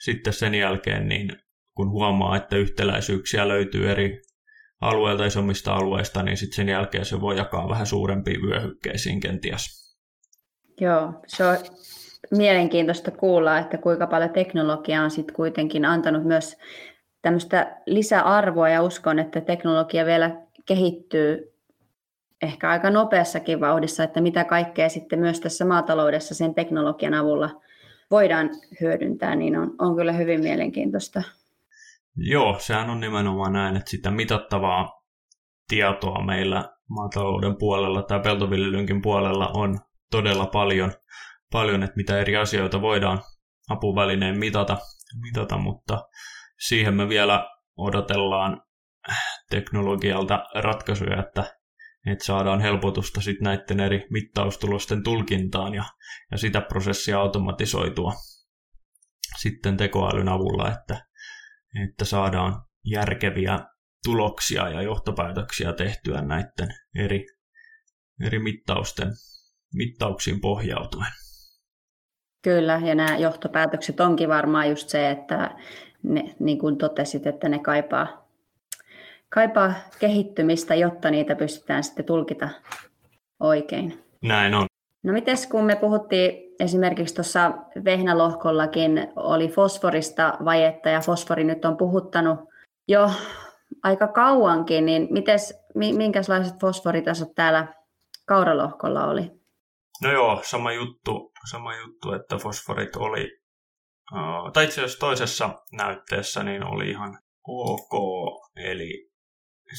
sitten 0.00 0.32
sen 0.32 0.54
jälkeen, 0.54 1.08
niin 1.08 1.32
kun 1.74 1.90
huomaa, 1.90 2.36
että 2.36 2.56
yhtäläisyyksiä 2.56 3.48
löytyy 3.48 3.90
eri 3.90 4.22
alueelta 4.80 5.24
isommista 5.24 5.74
alueista, 5.74 6.22
niin 6.22 6.36
sitten 6.36 6.56
sen 6.56 6.68
jälkeen 6.68 7.04
se 7.04 7.20
voi 7.20 7.36
jakaa 7.36 7.68
vähän 7.68 7.86
suurempiin 7.86 8.42
vyöhykkeisiin 8.42 9.20
kenties. 9.20 9.80
Joo, 10.80 11.12
se 11.26 11.44
on 11.44 11.56
mielenkiintoista 12.30 13.10
kuulla, 13.10 13.58
että 13.58 13.78
kuinka 13.78 14.06
paljon 14.06 14.30
teknologia 14.30 15.02
on 15.02 15.10
sitten 15.10 15.36
kuitenkin 15.36 15.84
antanut 15.84 16.24
myös 16.24 16.56
tämmöistä 17.22 17.76
lisäarvoa 17.86 18.68
ja 18.68 18.82
uskon, 18.82 19.18
että 19.18 19.40
teknologia 19.40 20.06
vielä 20.06 20.46
kehittyy 20.66 21.52
ehkä 22.42 22.70
aika 22.70 22.90
nopeassakin 22.90 23.60
vauhdissa, 23.60 24.04
että 24.04 24.20
mitä 24.20 24.44
kaikkea 24.44 24.88
sitten 24.88 25.18
myös 25.18 25.40
tässä 25.40 25.64
maataloudessa 25.64 26.34
sen 26.34 26.54
teknologian 26.54 27.14
avulla 27.14 27.60
voidaan 28.10 28.50
hyödyntää, 28.80 29.34
niin 29.34 29.56
on, 29.56 29.74
on 29.78 29.96
kyllä 29.96 30.12
hyvin 30.12 30.40
mielenkiintoista. 30.40 31.22
Joo, 32.16 32.58
sehän 32.58 32.90
on 32.90 33.00
nimenomaan 33.00 33.52
näin, 33.52 33.76
että 33.76 33.90
sitä 33.90 34.10
mitattavaa 34.10 35.02
tietoa 35.68 36.24
meillä 36.24 36.68
maatalouden 36.88 37.56
puolella 37.58 38.02
tai 38.02 38.20
peltoviljelynkin 38.20 39.02
puolella 39.02 39.50
on 39.54 39.78
todella 40.10 40.46
paljon, 40.46 40.92
paljon 41.52 41.82
että 41.82 41.96
mitä 41.96 42.18
eri 42.18 42.36
asioita 42.36 42.80
voidaan 42.80 43.22
apuvälineen 43.70 44.38
mitata, 44.38 44.78
mitata, 45.20 45.58
mutta 45.58 46.08
siihen 46.58 46.94
me 46.94 47.08
vielä 47.08 47.50
odotellaan 47.76 48.62
teknologialta 49.50 50.44
ratkaisuja, 50.54 51.20
että 51.20 51.60
että 52.06 52.24
saadaan 52.24 52.60
helpotusta 52.60 53.20
sitten 53.20 53.44
näiden 53.44 53.80
eri 53.80 54.06
mittaustulosten 54.10 55.02
tulkintaan 55.02 55.74
ja, 55.74 55.84
ja 56.30 56.38
sitä 56.38 56.60
prosessia 56.60 57.20
automatisoitua 57.20 58.12
sitten 59.40 59.76
tekoälyn 59.76 60.28
avulla, 60.28 60.68
että, 60.68 61.06
että 61.84 62.04
saadaan 62.04 62.62
järkeviä 62.84 63.58
tuloksia 64.04 64.68
ja 64.68 64.82
johtopäätöksiä 64.82 65.72
tehtyä 65.72 66.22
näiden 66.22 66.68
eri, 66.98 67.26
eri 68.26 68.38
mittausten, 68.38 69.08
mittauksiin 69.74 70.40
pohjautuen. 70.40 71.12
Kyllä, 72.42 72.80
ja 72.84 72.94
nämä 72.94 73.16
johtopäätökset 73.18 74.00
onkin 74.00 74.28
varmaan 74.28 74.68
just 74.70 74.88
se, 74.88 75.10
että 75.10 75.56
ne, 76.02 76.34
niin 76.38 76.58
kuin 76.58 76.78
totesit, 76.78 77.26
että 77.26 77.48
ne 77.48 77.58
kaipaa, 77.58 78.28
kaipaa 79.28 79.74
kehittymistä, 79.98 80.74
jotta 80.74 81.10
niitä 81.10 81.36
pystytään 81.36 81.84
sitten 81.84 82.04
tulkita 82.04 82.48
oikein. 83.40 84.04
Näin 84.22 84.54
on. 84.54 84.69
No 85.02 85.12
mites 85.12 85.46
kun 85.46 85.64
me 85.64 85.76
puhuttiin 85.76 86.32
esimerkiksi 86.60 87.14
tuossa 87.14 87.52
vehnälohkollakin 87.84 89.12
oli 89.16 89.48
fosforista 89.48 90.38
vajetta 90.44 90.88
ja 90.88 91.00
fosfori 91.00 91.44
nyt 91.44 91.64
on 91.64 91.76
puhuttanut 91.76 92.38
jo 92.88 93.10
aika 93.82 94.08
kauankin, 94.08 94.86
niin 94.86 95.08
mites, 95.10 95.54
minkälaiset 95.74 96.60
fosforitasot 96.60 97.34
täällä 97.34 97.74
kauralohkolla 98.26 99.06
oli? 99.06 99.30
No 100.02 100.12
joo, 100.12 100.40
sama 100.42 100.72
juttu, 100.72 101.32
sama 101.50 101.76
juttu 101.76 102.12
että 102.12 102.36
fosforit 102.36 102.96
oli, 102.96 103.40
tai 104.52 104.64
itse 104.64 104.80
asiassa 104.80 104.98
toisessa 104.98 105.50
näytteessä 105.72 106.42
niin 106.42 106.64
oli 106.64 106.90
ihan 106.90 107.18
ok, 107.48 107.92
eli 108.56 109.10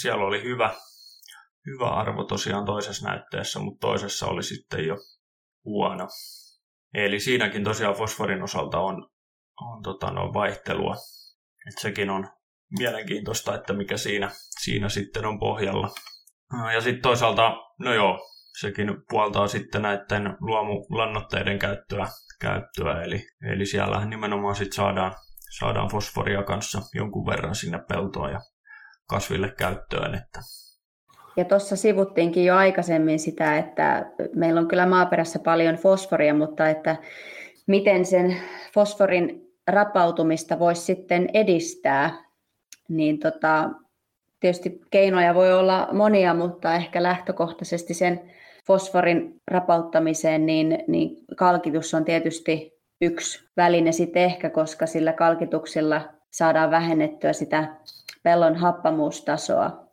siellä 0.01 0.25
oli 0.25 0.43
hyvä, 0.43 0.69
hyvä 1.65 1.89
arvo 1.89 2.23
tosiaan 2.23 2.65
toisessa 2.65 3.09
näytteessä, 3.09 3.59
mutta 3.59 3.87
toisessa 3.87 4.27
oli 4.27 4.43
sitten 4.43 4.87
jo 4.87 4.97
huono. 5.65 6.07
Eli 6.93 7.19
siinäkin 7.19 7.63
tosiaan 7.63 7.95
fosforin 7.95 8.43
osalta 8.43 8.79
on, 8.79 9.09
on 9.61 9.83
tota, 9.83 10.11
no, 10.11 10.33
vaihtelua. 10.33 10.95
Et 11.67 11.81
sekin 11.81 12.09
on 12.09 12.29
mielenkiintoista, 12.79 13.55
että 13.55 13.73
mikä 13.73 13.97
siinä, 13.97 14.31
siinä 14.61 14.89
sitten 14.89 15.25
on 15.25 15.39
pohjalla. 15.39 15.89
Ja 16.73 16.81
sitten 16.81 17.01
toisaalta, 17.01 17.55
no 17.79 17.93
joo, 17.93 18.19
sekin 18.59 18.87
puoltaa 19.09 19.47
sitten 19.47 19.81
näiden 19.81 20.37
luomulannoitteiden 20.39 21.59
käyttöä, 21.59 22.07
käyttöä 22.41 23.03
eli, 23.03 23.27
eli 23.53 23.65
siellä 23.65 24.05
nimenomaan 24.05 24.55
sitten 24.55 24.75
saadaan, 24.75 25.13
saadaan 25.59 25.89
fosforia 25.89 26.43
kanssa 26.43 26.81
jonkun 26.93 27.25
verran 27.25 27.55
sinne 27.55 27.79
peltoon 27.89 28.31
ja 28.31 28.39
kasville 29.07 29.53
käyttöön. 29.57 30.15
Että. 30.15 30.39
Ja 31.37 31.45
tuossa 31.45 31.75
sivuttiinkin 31.75 32.45
jo 32.45 32.55
aikaisemmin 32.55 33.19
sitä, 33.19 33.57
että 33.57 34.05
meillä 34.35 34.59
on 34.61 34.67
kyllä 34.67 34.85
maaperässä 34.85 35.39
paljon 35.39 35.75
fosforia, 35.75 36.33
mutta 36.33 36.69
että 36.69 36.95
miten 37.67 38.05
sen 38.05 38.37
fosforin 38.73 39.51
rapautumista 39.67 40.59
voisi 40.59 40.81
sitten 40.81 41.29
edistää, 41.33 42.23
niin 42.89 43.19
tota, 43.19 43.69
tietysti 44.39 44.81
keinoja 44.91 45.35
voi 45.35 45.53
olla 45.53 45.89
monia, 45.91 46.33
mutta 46.33 46.75
ehkä 46.75 47.03
lähtökohtaisesti 47.03 47.93
sen 47.93 48.31
fosforin 48.67 49.41
rapauttamiseen, 49.47 50.45
niin, 50.45 50.83
niin 50.87 51.17
kalkitus 51.35 51.93
on 51.93 52.05
tietysti 52.05 52.81
yksi 53.01 53.49
väline 53.57 53.91
sitten 53.91 54.23
ehkä, 54.23 54.49
koska 54.49 54.85
sillä 54.85 55.13
kalkituksella 55.13 56.01
saadaan 56.31 56.71
vähennettyä 56.71 57.33
sitä 57.33 57.75
pellon 58.23 58.55
happamuustasoa. 58.55 59.85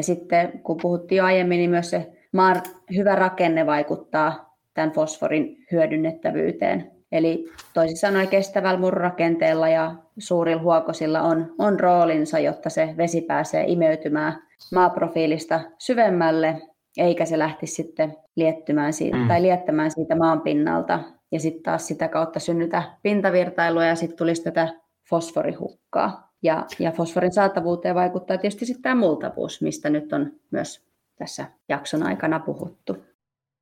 Ja 0.00 0.04
sitten 0.04 0.60
kun 0.62 0.76
puhuttiin 0.82 1.16
jo 1.16 1.24
aiemmin, 1.24 1.58
niin 1.58 1.70
myös 1.70 1.90
se 1.90 2.12
maan 2.32 2.62
hyvä 2.96 3.14
rakenne 3.14 3.66
vaikuttaa 3.66 4.56
tämän 4.74 4.92
fosforin 4.92 5.56
hyödynnettävyyteen. 5.72 6.90
Eli 7.12 7.44
toisin 7.74 7.96
sanoen 7.96 8.28
kestävällä 8.28 8.80
murrakenteella 8.80 9.68
ja 9.68 9.94
suurilla 10.18 10.62
huokosilla 10.62 11.22
on, 11.22 11.54
on 11.58 11.80
roolinsa, 11.80 12.38
jotta 12.38 12.70
se 12.70 12.94
vesi 12.96 13.20
pääsee 13.20 13.64
imeytymään 13.66 14.42
maaprofiilista 14.74 15.60
syvemmälle, 15.78 16.62
eikä 16.98 17.24
se 17.24 17.38
lähtisi 17.38 17.74
sitten 17.74 18.16
liettymään 18.36 18.92
siitä, 18.92 19.16
mm. 19.16 19.28
tai 19.28 19.42
liettämään 19.42 19.90
siitä 19.90 20.16
maan 20.16 20.40
pinnalta. 20.40 21.00
Ja 21.32 21.40
sitten 21.40 21.62
taas 21.62 21.86
sitä 21.86 22.08
kautta 22.08 22.40
synnytä 22.40 22.82
pintavirtailua 23.02 23.84
ja 23.84 23.94
sitten 23.94 24.18
tulisi 24.18 24.42
tätä 24.42 24.68
fosforihukkaa. 25.10 26.29
Ja, 26.42 26.66
ja 26.78 26.92
fosforin 26.92 27.32
saatavuuteen 27.32 27.94
vaikuttaa 27.94 28.38
tietysti 28.38 28.66
sitten 28.66 28.82
tämä 28.82 28.94
multavuus, 28.94 29.62
mistä 29.62 29.90
nyt 29.90 30.12
on 30.12 30.32
myös 30.50 30.82
tässä 31.16 31.46
jakson 31.68 32.02
aikana 32.02 32.40
puhuttu. 32.40 32.96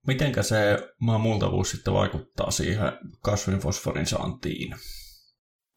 Mitenkä 0.07 0.43
se 0.43 0.79
maan 0.99 1.21
multavuus 1.21 1.71
sitten 1.71 1.95
vaikuttaa 1.95 2.51
siihen 2.51 2.93
kasvin 3.23 3.59
fosforin 3.59 4.07
saantiin? 4.07 4.75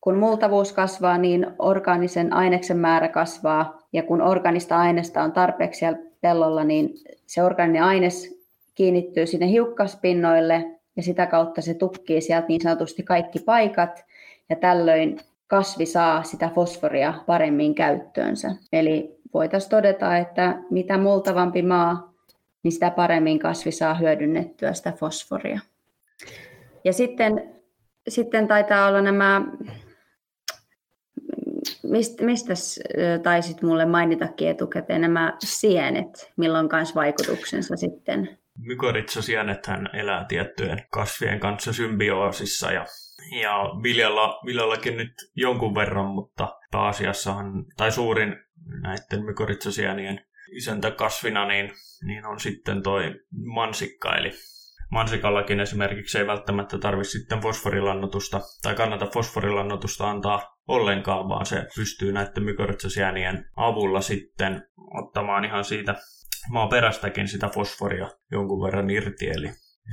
Kun 0.02 0.18
multavuus 0.18 0.74
kasvaa, 0.74 1.18
niin 1.18 1.48
orgaanisen 1.60 2.34
aineksen 2.34 2.78
määrä 2.78 3.08
kasvaa, 3.08 3.82
ja 3.94 4.04
kun 4.04 4.22
organista 4.22 4.78
aineesta 4.78 5.24
on 5.24 5.32
tarpeeksi 5.32 5.80
siellä 5.80 6.00
pellolla, 6.22 6.64
niin 6.64 6.90
se 7.26 7.44
orgaaninen 7.44 7.84
aines 7.84 8.42
kiinnittyy 8.76 9.26
sinne 9.28 9.48
hiukkaspinnoille, 9.48 10.80
ja 10.96 11.04
sitä 11.04 11.26
kautta 11.26 11.62
se 11.62 11.74
tukkii 11.74 12.22
sieltä 12.22 12.48
niin 12.48 12.62
sanotusti 12.62 13.04
kaikki 13.04 13.40
paikat, 13.40 14.06
ja 14.50 14.56
tällöin 14.56 15.20
kasvi 15.52 15.86
saa 15.86 16.24
sitä 16.24 16.50
fosforia 16.56 17.14
paremmin 17.26 17.76
käyttöönsä. 17.76 18.52
Eli 18.74 19.16
voitaisiin 19.34 19.70
todeta, 19.70 20.18
että 20.18 20.56
mitä 20.70 20.98
multavampi 20.98 21.62
maa, 21.62 22.14
niin 22.64 22.72
sitä 22.72 22.92
paremmin 22.92 23.40
kasvi 23.40 23.72
saa 23.72 23.94
hyödynnettyä 23.94 24.74
sitä 24.74 24.92
fosforia. 24.92 25.60
Ja 26.84 26.94
sitten, 26.94 27.56
sitten 28.08 28.48
taitaa 28.48 28.88
olla 28.88 29.02
nämä, 29.02 29.42
mistä, 32.22 32.54
taisit 33.24 33.62
mulle 33.62 33.86
mainitakin 33.86 34.50
etukäteen, 34.50 35.02
nämä 35.02 35.38
sienet, 35.40 36.32
milloin 36.38 36.70
kanssa 36.70 36.96
vaikutuksensa 36.96 37.76
sitten? 37.76 38.38
Mykoritsosienethän 38.58 39.90
elää 39.94 40.26
tiettyjen 40.26 40.84
kasvien 40.90 41.40
kanssa 41.40 41.74
symbioosissa 41.74 42.72
ja 42.72 42.86
ja 43.42 43.64
viljalla, 43.84 44.40
viljallakin 44.46 44.98
nyt 44.98 45.14
jonkun 45.36 45.76
verran, 45.76 46.06
mutta 46.06 46.60
pääasiassahan, 46.72 47.66
tai 47.78 47.92
suurin 47.92 48.36
näiden 48.82 49.26
mykoritsosienien 49.26 50.26
isäntäkasvina, 50.52 51.48
niin, 51.48 51.72
niin 52.06 52.26
on 52.26 52.40
sitten 52.40 52.84
toi 52.84 53.16
mansikka, 53.32 54.16
eli 54.16 54.32
mansikallakin 54.92 55.60
esimerkiksi 55.60 56.18
ei 56.18 56.28
välttämättä 56.28 56.78
tarvitse 56.78 57.12
sitten 57.12 57.40
fosforilannotusta 57.40 58.42
tai 58.62 58.76
kannata 58.76 59.08
fosforilannotusta 59.14 60.10
antaa 60.10 60.58
ollenkaan, 60.68 61.30
vaan 61.30 61.46
se 61.46 61.68
pystyy 61.76 62.12
näiden 62.12 62.44
mykoritsosienien 62.44 63.46
avulla 63.56 64.02
sitten 64.02 64.64
ottamaan 65.04 65.46
ihan 65.46 65.66
siitä 65.66 65.96
maaperästäkin 66.50 67.28
sitä 67.28 67.50
fosforia 67.50 68.10
jonkun 68.32 68.64
verran 68.64 68.90
irti. 68.90 69.30
Eli, 69.30 69.48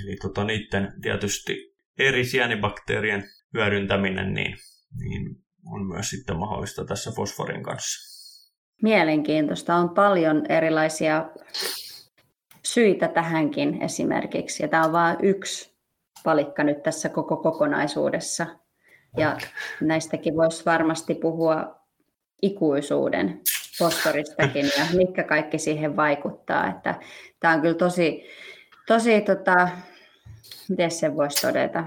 eli 0.05 0.17
tota, 0.23 0.45
niiden 0.45 0.93
tietysti 1.03 1.78
eri 1.99 2.25
sienibakteerien 2.25 3.25
hyödyntäminen 3.55 4.35
niin, 4.35 4.57
niin 5.01 5.37
on 5.67 5.87
myös 5.87 6.11
sitten 6.11 6.37
mahdollista 6.37 6.85
tässä 6.85 7.11
fosforin 7.17 7.63
kanssa. 7.63 8.09
Mielenkiintoista. 8.83 9.75
On 9.75 9.91
paljon 9.91 10.43
erilaisia 10.49 11.31
syitä 12.65 13.09
tähänkin 13.09 13.83
esimerkiksi. 13.83 14.63
Ja 14.63 14.69
tämä 14.69 14.85
on 14.85 14.93
vain 14.93 15.17
yksi 15.23 15.79
palikka 16.25 16.65
nyt 16.65 16.83
tässä 16.83 17.09
koko 17.09 17.37
kokonaisuudessa. 17.37 18.47
Ja 19.17 19.39
näistäkin 19.81 20.37
voisi 20.37 20.65
varmasti 20.65 21.15
puhua 21.15 21.79
ikuisuuden 22.43 23.41
fosforistakin 23.79 24.67
ja 24.79 24.85
mitkä 24.97 25.25
kaikki 25.25 25.59
siihen 25.59 25.97
vaikuttaa. 25.97 26.69
Että 26.69 26.95
tämä 27.41 27.55
on 27.55 27.61
kyllä 27.61 27.75
tosi, 27.75 28.27
tosi 28.87 29.21
tota, 29.21 29.69
miten 30.69 30.91
se 30.91 31.17
voisi 31.17 31.47
todeta, 31.47 31.85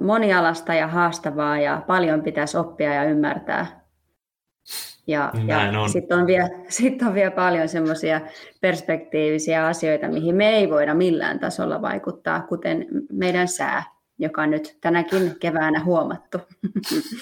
monialasta 0.00 0.74
ja 0.74 0.86
haastavaa 0.86 1.58
ja 1.58 1.82
paljon 1.86 2.22
pitäisi 2.22 2.56
oppia 2.56 2.94
ja 2.94 3.04
ymmärtää. 3.04 3.80
Ja, 5.06 5.32
ja 5.46 5.88
sitten 5.88 6.18
on, 6.18 6.26
vielä, 6.26 6.48
sit 6.68 7.02
on 7.02 7.14
vielä 7.14 7.30
paljon 7.44 7.68
semmoisia 7.68 8.20
perspektiivisiä 8.60 9.66
asioita, 9.66 10.08
mihin 10.08 10.34
me 10.34 10.48
ei 10.48 10.70
voida 10.70 10.94
millään 10.94 11.38
tasolla 11.38 11.82
vaikuttaa, 11.82 12.42
kuten 12.42 12.86
meidän 13.12 13.48
sää, 13.48 13.84
joka 14.18 14.42
on 14.42 14.50
nyt 14.50 14.78
tänäkin 14.80 15.38
keväänä 15.40 15.84
huomattu. 15.84 16.38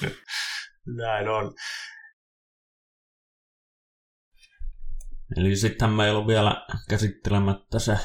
Näin 0.97 1.29
on. 1.29 1.55
Eli 5.37 5.57
sitten 5.57 5.91
meillä 5.91 6.19
on 6.19 6.27
vielä 6.27 6.67
käsittelemättä 6.89 7.79
se 7.79 7.99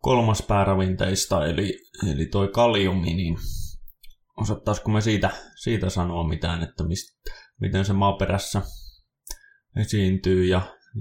kolmas 0.00 0.42
pääravinteista, 0.42 1.46
eli, 1.46 1.78
eli 2.12 2.26
toi 2.26 2.48
kaliumi, 2.48 3.14
niin 3.14 3.36
osattaisiko 4.36 4.90
me 4.90 5.00
siitä, 5.00 5.30
siitä 5.62 5.90
sanoa 5.90 6.28
mitään, 6.28 6.62
että 6.62 6.84
mist, 6.84 7.08
miten 7.60 7.84
se 7.84 7.92
maaperässä 7.92 8.62
esiintyy 9.80 10.44
ja, 10.44 10.60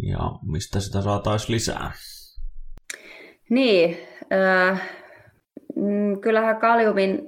ja 0.10 0.20
mistä 0.52 0.80
sitä 0.80 1.02
saataisiin 1.02 1.56
lisää? 1.56 1.92
Niin, 3.50 3.98
äh, 4.34 4.82
kyllähän 6.22 6.60
kaliumin 6.60 7.20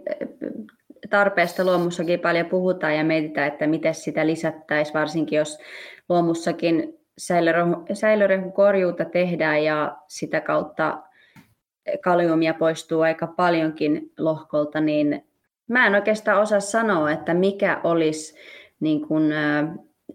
tarpeesta 1.10 1.66
luomussakin 1.66 2.20
paljon 2.20 2.46
puhutaan 2.46 2.98
ja 2.98 3.04
mietitään, 3.04 3.48
että 3.48 3.68
miten 3.68 3.96
sitä 3.96 4.28
lisättäisiin, 4.28 4.94
varsinkin 4.94 5.38
jos 5.38 5.58
luomussakin 6.10 6.94
säilörehun 7.94 8.54
korjuuta 8.54 9.06
tehdään 9.06 9.64
ja 9.64 9.98
sitä 10.08 10.42
kautta 10.42 11.04
kaliumia 12.04 12.54
poistuu 12.54 13.02
aika 13.02 13.28
paljonkin 13.28 14.12
lohkolta, 14.18 14.82
niin 14.82 15.26
mä 15.68 15.88
en 15.88 15.96
oikeastaan 15.96 16.42
osaa 16.42 16.60
sanoa, 16.60 17.12
että 17.12 17.34
mikä 17.34 17.82
olisi 17.84 18.36
niin 18.80 19.08
kuin, 19.08 19.34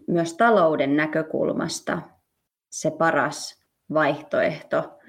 myös 0.07 0.33
talouden 0.33 0.95
näkökulmasta 0.95 2.01
se 2.69 2.91
paras 2.91 3.63
vaihtoehto 3.93 4.99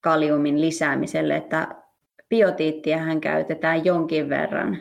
kaliumin 0.00 0.60
lisäämiselle, 0.60 1.36
että 1.36 1.68
biotiittiähän 2.28 3.20
käytetään 3.20 3.84
jonkin 3.84 4.28
verran, 4.28 4.78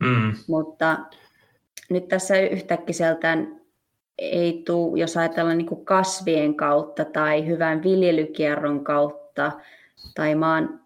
mm. 0.00 0.32
mutta 0.48 0.98
nyt 1.90 2.08
tässä 2.08 2.40
yhtäkkiseltään 2.40 3.60
ei 4.18 4.62
tule, 4.66 5.00
jos 5.00 5.16
ajatellaan 5.16 5.58
niin 5.58 5.84
kasvien 5.84 6.54
kautta 6.54 7.04
tai 7.04 7.46
hyvän 7.46 7.82
viljelykierron 7.82 8.84
kautta 8.84 9.52
tai 10.14 10.34
maan 10.34 10.80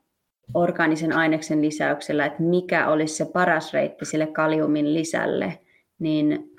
orgaanisen 0.55 1.12
aineksen 1.12 1.62
lisäyksellä, 1.62 2.27
että 2.27 2.42
mikä 2.42 2.88
olisi 2.88 3.14
se 3.14 3.25
paras 3.25 3.73
reitti 3.73 4.05
sille 4.05 4.27
kaliumin 4.27 4.94
lisälle, 4.94 5.61
niin 5.99 6.55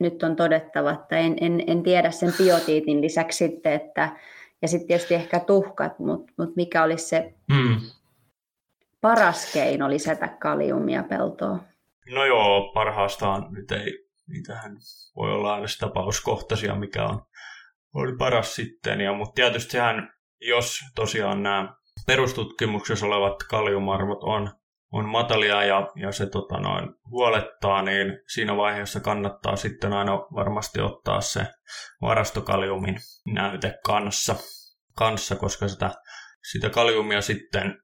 nyt 0.00 0.22
on 0.22 0.36
todettava, 0.36 0.92
että 0.92 1.18
en, 1.18 1.36
en, 1.40 1.64
en 1.66 1.82
tiedä 1.82 2.10
sen 2.10 2.32
biotiitin 2.38 3.00
lisäksi 3.00 3.46
sitten, 3.46 3.72
että, 3.72 4.16
ja 4.62 4.68
sitten 4.68 4.88
tietysti 4.88 5.14
ehkä 5.14 5.40
tuhkat, 5.40 5.98
mutta 5.98 6.32
mut 6.38 6.56
mikä 6.56 6.82
olisi 6.82 7.08
se 7.08 7.34
mm. 7.52 7.80
paras 9.00 9.52
keino 9.52 9.90
lisätä 9.90 10.28
kaliumia 10.28 11.02
peltoon? 11.02 11.62
No 12.14 12.24
joo, 12.24 12.72
parhaastaan 12.74 13.52
nyt 13.52 13.72
ei, 13.72 14.06
niitähän 14.28 14.76
voi 15.16 15.32
olla 15.32 15.58
edes 15.58 15.78
tapauskohtaisia, 15.78 16.74
mikä 16.74 17.04
on 17.04 17.22
oli 17.94 18.16
paras 18.16 18.54
sitten, 18.54 19.00
ja, 19.00 19.12
mutta 19.12 19.34
tietysti 19.34 19.72
sehän, 19.72 20.14
jos 20.48 20.80
tosiaan 20.94 21.42
nämä 21.42 21.74
perustutkimuksessa 22.06 23.06
olevat 23.06 23.42
kaliumarvot 23.50 24.22
on 24.22 24.50
on 24.94 25.08
matalia 25.08 25.64
ja, 25.64 25.88
ja 25.96 26.12
se 26.12 26.26
tota 26.26 26.60
noin, 26.60 26.94
huolettaa, 27.10 27.82
niin 27.82 28.18
siinä 28.34 28.56
vaiheessa 28.56 29.00
kannattaa 29.00 29.56
sitten 29.56 29.92
aina 29.92 30.12
varmasti 30.12 30.80
ottaa 30.80 31.20
se 31.20 31.46
varastokaliumin 32.00 32.96
näyte 33.26 33.78
kanssa, 33.86 34.36
kanssa 34.96 35.36
koska 35.36 35.68
sitä, 35.68 35.90
sitä 36.50 36.70
kaliumia 36.70 37.20
sitten 37.20 37.78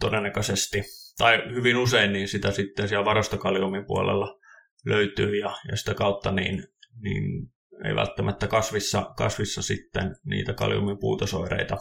todennäköisesti, 0.00 0.82
tai 1.18 1.42
hyvin 1.54 1.76
usein, 1.76 2.12
niin 2.12 2.28
sitä 2.28 2.50
sitten 2.50 2.88
siellä 2.88 3.04
varastokaliumin 3.04 3.86
puolella 3.86 4.38
löytyy 4.86 5.36
ja, 5.36 5.56
ja 5.70 5.76
sitä 5.76 5.94
kautta 5.94 6.30
niin, 6.32 6.64
niin 7.00 7.52
ei 7.84 7.94
välttämättä 7.94 8.46
kasvissa, 8.46 9.14
kasvissa 9.16 9.62
sitten 9.62 10.16
niitä 10.24 10.54
kaliumin 10.54 10.98
puutosoireita 11.00 11.76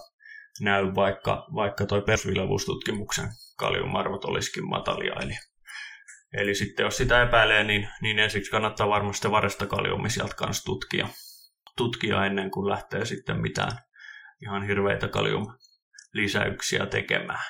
näy, 0.62 0.96
vaikka, 0.96 1.48
vaikka 1.56 1.86
toi 1.86 2.02
persvilevuustutkimuksen 2.02 3.28
kaliumarvot 3.58 4.26
olisikin 4.26 4.70
matalia. 4.70 5.14
Eli, 5.22 5.34
eli 6.34 6.56
sitten 6.56 6.84
jos 6.84 6.98
sitä 6.98 7.22
epäilee, 7.22 7.64
niin, 7.64 7.88
niin 8.02 8.20
ensiksi 8.20 8.52
kannattaa 8.52 8.90
varmasti 8.90 9.32
varesta 9.32 9.68
kaliumi 9.68 10.10
sieltä 10.10 10.36
kanssa 10.36 10.66
tutkia, 10.66 11.08
tutkia 11.78 12.26
ennen 12.26 12.52
kuin 12.52 12.70
lähtee 12.70 13.06
sitten 13.06 13.42
mitään 13.42 13.72
ihan 14.42 14.64
hirveitä 14.64 15.08
kaliumlisäyksiä 15.08 16.86
tekemään. 16.86 17.44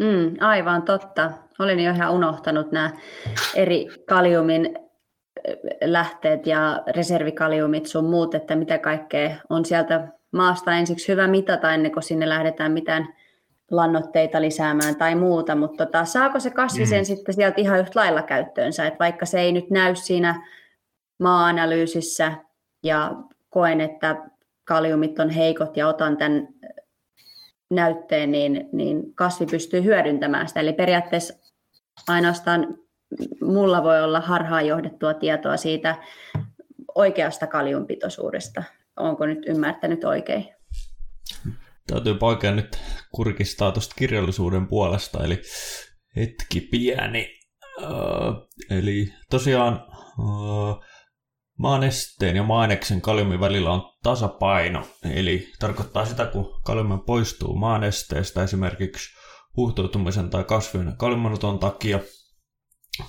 Mm, 0.00 0.36
aivan 0.40 0.82
totta. 0.82 1.32
Olin 1.58 1.80
jo 1.80 1.92
ihan 1.92 2.12
unohtanut 2.12 2.72
nämä 2.72 2.90
eri 3.54 3.86
kaliumin 4.08 4.78
lähteet 5.84 6.46
ja 6.46 6.82
reservikaliumit 6.96 7.86
sun 7.86 8.04
muut, 8.04 8.34
että 8.34 8.56
mitä 8.56 8.78
kaikkea 8.78 9.36
on 9.50 9.64
sieltä 9.64 10.08
maasta 10.34 10.72
ensiksi 10.72 11.12
hyvä 11.12 11.26
mitata 11.26 11.74
ennen 11.74 11.92
kuin 11.92 12.02
sinne 12.02 12.28
lähdetään 12.28 12.72
mitään 12.72 13.14
lannoitteita 13.70 14.40
lisäämään 14.40 14.96
tai 14.96 15.14
muuta, 15.14 15.54
mutta 15.54 15.86
tota, 15.86 16.04
saako 16.04 16.40
se 16.40 16.50
kasvi 16.50 16.86
sen 16.86 17.00
mm. 17.00 17.04
sitten 17.04 17.34
sieltä 17.34 17.60
ihan 17.60 17.80
yhtä 17.80 18.00
lailla 18.00 18.22
käyttöönsä, 18.22 18.86
että 18.86 18.98
vaikka 18.98 19.26
se 19.26 19.40
ei 19.40 19.52
nyt 19.52 19.70
näy 19.70 19.94
siinä 19.94 20.48
maa-analyysissä 21.18 22.32
ja 22.82 23.12
koen, 23.50 23.80
että 23.80 24.16
kaliumit 24.64 25.18
on 25.18 25.30
heikot 25.30 25.76
ja 25.76 25.88
otan 25.88 26.16
tämän 26.16 26.48
näytteen, 27.70 28.30
niin, 28.30 28.68
niin 28.72 29.14
kasvi 29.14 29.46
pystyy 29.46 29.84
hyödyntämään 29.84 30.48
sitä. 30.48 30.60
Eli 30.60 30.72
periaatteessa 30.72 31.34
ainoastaan 32.08 32.78
mulla 33.40 33.82
voi 33.82 34.02
olla 34.02 34.20
harhaan 34.20 34.66
johdettua 34.66 35.14
tietoa 35.14 35.56
siitä 35.56 35.96
oikeasta 36.94 37.46
kaliumpitoisuudesta. 37.46 38.62
Onko 38.96 39.26
nyt 39.26 39.38
ymmärtänyt 39.46 40.04
oikein? 40.04 40.48
Täytyy 41.86 42.14
poikea 42.14 42.52
nyt 42.54 42.78
kurkistaa 43.14 43.72
tuosta 43.72 43.94
kirjallisuuden 43.98 44.68
puolesta, 44.68 45.24
eli 45.24 45.42
hetki 46.16 46.60
pieni. 46.60 47.40
Uh, 47.78 48.48
eli 48.70 49.12
tosiaan 49.30 49.86
uh, 50.18 50.84
maanesteen 51.58 52.36
ja 52.36 52.42
maaneksen 52.42 53.00
kaliumin 53.00 53.40
välillä 53.40 53.70
on 53.70 53.92
tasapaino, 54.02 54.86
eli 55.14 55.48
tarkoittaa 55.58 56.06
sitä, 56.06 56.26
kun 56.26 56.60
kaliumi 56.64 56.98
poistuu 57.06 57.56
maanesteestä 57.56 58.42
esimerkiksi 58.42 59.08
huhtoutumisen 59.56 60.30
tai 60.30 60.44
kasvien 60.44 60.96
kaliuminoton 60.96 61.58
takia, 61.58 62.00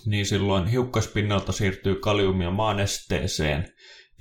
niin 0.05 0.25
silloin 0.25 0.67
hiukkaspinnalta 0.67 1.51
siirtyy 1.51 1.95
kaliumia 1.95 2.51
maanesteeseen 2.51 3.65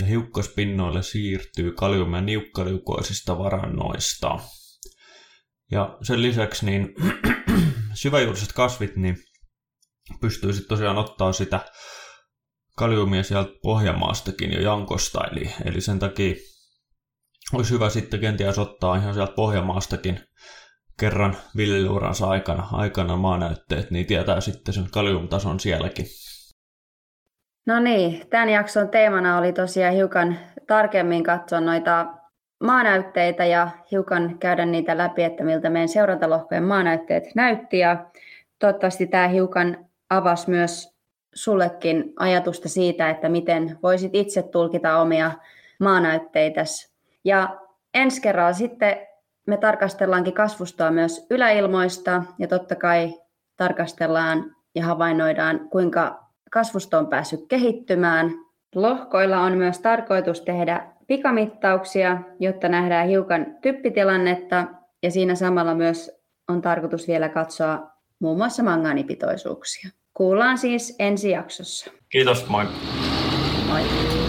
ja 0.01 0.07
hiukkaspinnoille 0.07 1.03
siirtyy 1.03 1.73
kaliumia 1.73 2.21
niukkaliukoisista 2.21 3.39
varannoista. 3.39 4.39
Ja 5.71 5.99
sen 6.03 6.23
lisäksi 6.23 6.67
niin 6.67 6.89
syväjuuriset 8.03 8.53
kasvit 8.53 8.97
niin 8.97 9.17
pystyy 10.21 10.53
sitten 10.53 10.69
tosiaan 10.69 10.99
ottaa 10.99 11.33
sitä 11.33 11.61
kaliumia 12.77 13.23
sieltä 13.23 13.51
pohjamaastakin 13.63 14.53
jo 14.53 14.61
jankosta, 14.61 15.25
eli, 15.33 15.51
eli 15.65 15.81
sen 15.81 15.99
takia 15.99 16.35
olisi 17.53 17.71
hyvä 17.71 17.91
sitten 17.91 18.21
kenties 18.21 18.59
ottaa 18.59 18.97
ihan 18.97 19.15
sieltä 19.15 19.33
pohjamaastakin 19.33 20.21
kerran 21.01 21.37
viljelyuransa 21.57 22.27
aikana, 22.27 22.69
aikana 22.73 23.17
maanäytteet, 23.17 23.91
niin 23.91 24.07
tietää 24.07 24.41
sitten 24.41 24.75
sen 24.75 24.91
kaliumtason 24.91 25.61
sielläkin. 25.61 26.07
No 27.67 27.81
niin, 27.81 28.29
tämän 28.31 28.49
jakson 28.49 28.89
teemana 28.89 29.39
oli 29.39 29.53
tosiaan 29.53 29.95
hiukan 29.95 30.39
tarkemmin 30.67 31.23
katsoa 31.23 31.61
noita 31.61 32.07
maanäytteitä 32.61 33.45
ja 33.45 33.69
hiukan 33.91 34.39
käydä 34.39 34.67
niitä 34.67 34.99
läpi, 34.99 35.23
että 35.23 35.45
miltä 35.45 35.71
meidän 35.71 35.89
seurantalohkojen 35.89 36.65
maanäytteet 36.65 37.25
näytti. 37.35 37.79
Ja 37.79 38.07
toivottavasti 38.59 39.07
tämä 39.07 39.29
hiukan 39.29 39.87
avasi 40.11 40.51
myös 40.51 40.95
sullekin 41.35 42.13
ajatusta 42.19 42.69
siitä, 42.69 43.11
että 43.11 43.29
miten 43.29 43.79
voisit 43.83 44.15
itse 44.15 44.43
tulkita 44.43 44.97
omia 44.97 45.31
maanäytteitäsi. 45.81 46.95
Ja 47.25 47.57
ensi 47.95 48.23
kerralla 48.23 48.53
sitten 48.53 48.97
me 49.47 49.57
tarkastellaankin 49.57 50.35
kasvustoa 50.35 50.91
myös 50.91 51.27
yläilmoista 51.31 52.23
ja 52.39 52.49
totta 52.49 52.75
kai 52.75 53.15
tarkastellaan 53.57 54.57
ja 54.75 54.85
havainnoidaan, 54.85 55.69
kuinka 55.69 56.24
kasvusto 56.55 56.99
on 56.99 57.07
päässyt 57.07 57.41
kehittymään. 57.49 58.31
Lohkoilla 58.75 59.41
on 59.41 59.53
myös 59.53 59.79
tarkoitus 59.79 60.41
tehdä 60.41 60.87
pikamittauksia, 61.07 62.19
jotta 62.41 62.69
nähdään 62.69 63.09
hiukan 63.09 63.47
typpitilannetta 63.63 64.67
ja 65.03 65.11
siinä 65.11 65.35
samalla 65.35 65.75
myös 65.75 66.11
on 66.49 66.63
tarkoitus 66.63 67.09
vielä 67.09 67.29
katsoa 67.29 67.91
muun 68.19 68.39
muassa 68.39 68.63
mangaanipitoisuuksia. 68.63 69.91
Kuullaan 70.15 70.59
siis 70.59 70.97
ensi 70.99 71.31
jaksossa. 71.31 71.91
Kiitos, 72.09 72.49
moi. 72.49 72.65
Moi. 73.69 74.24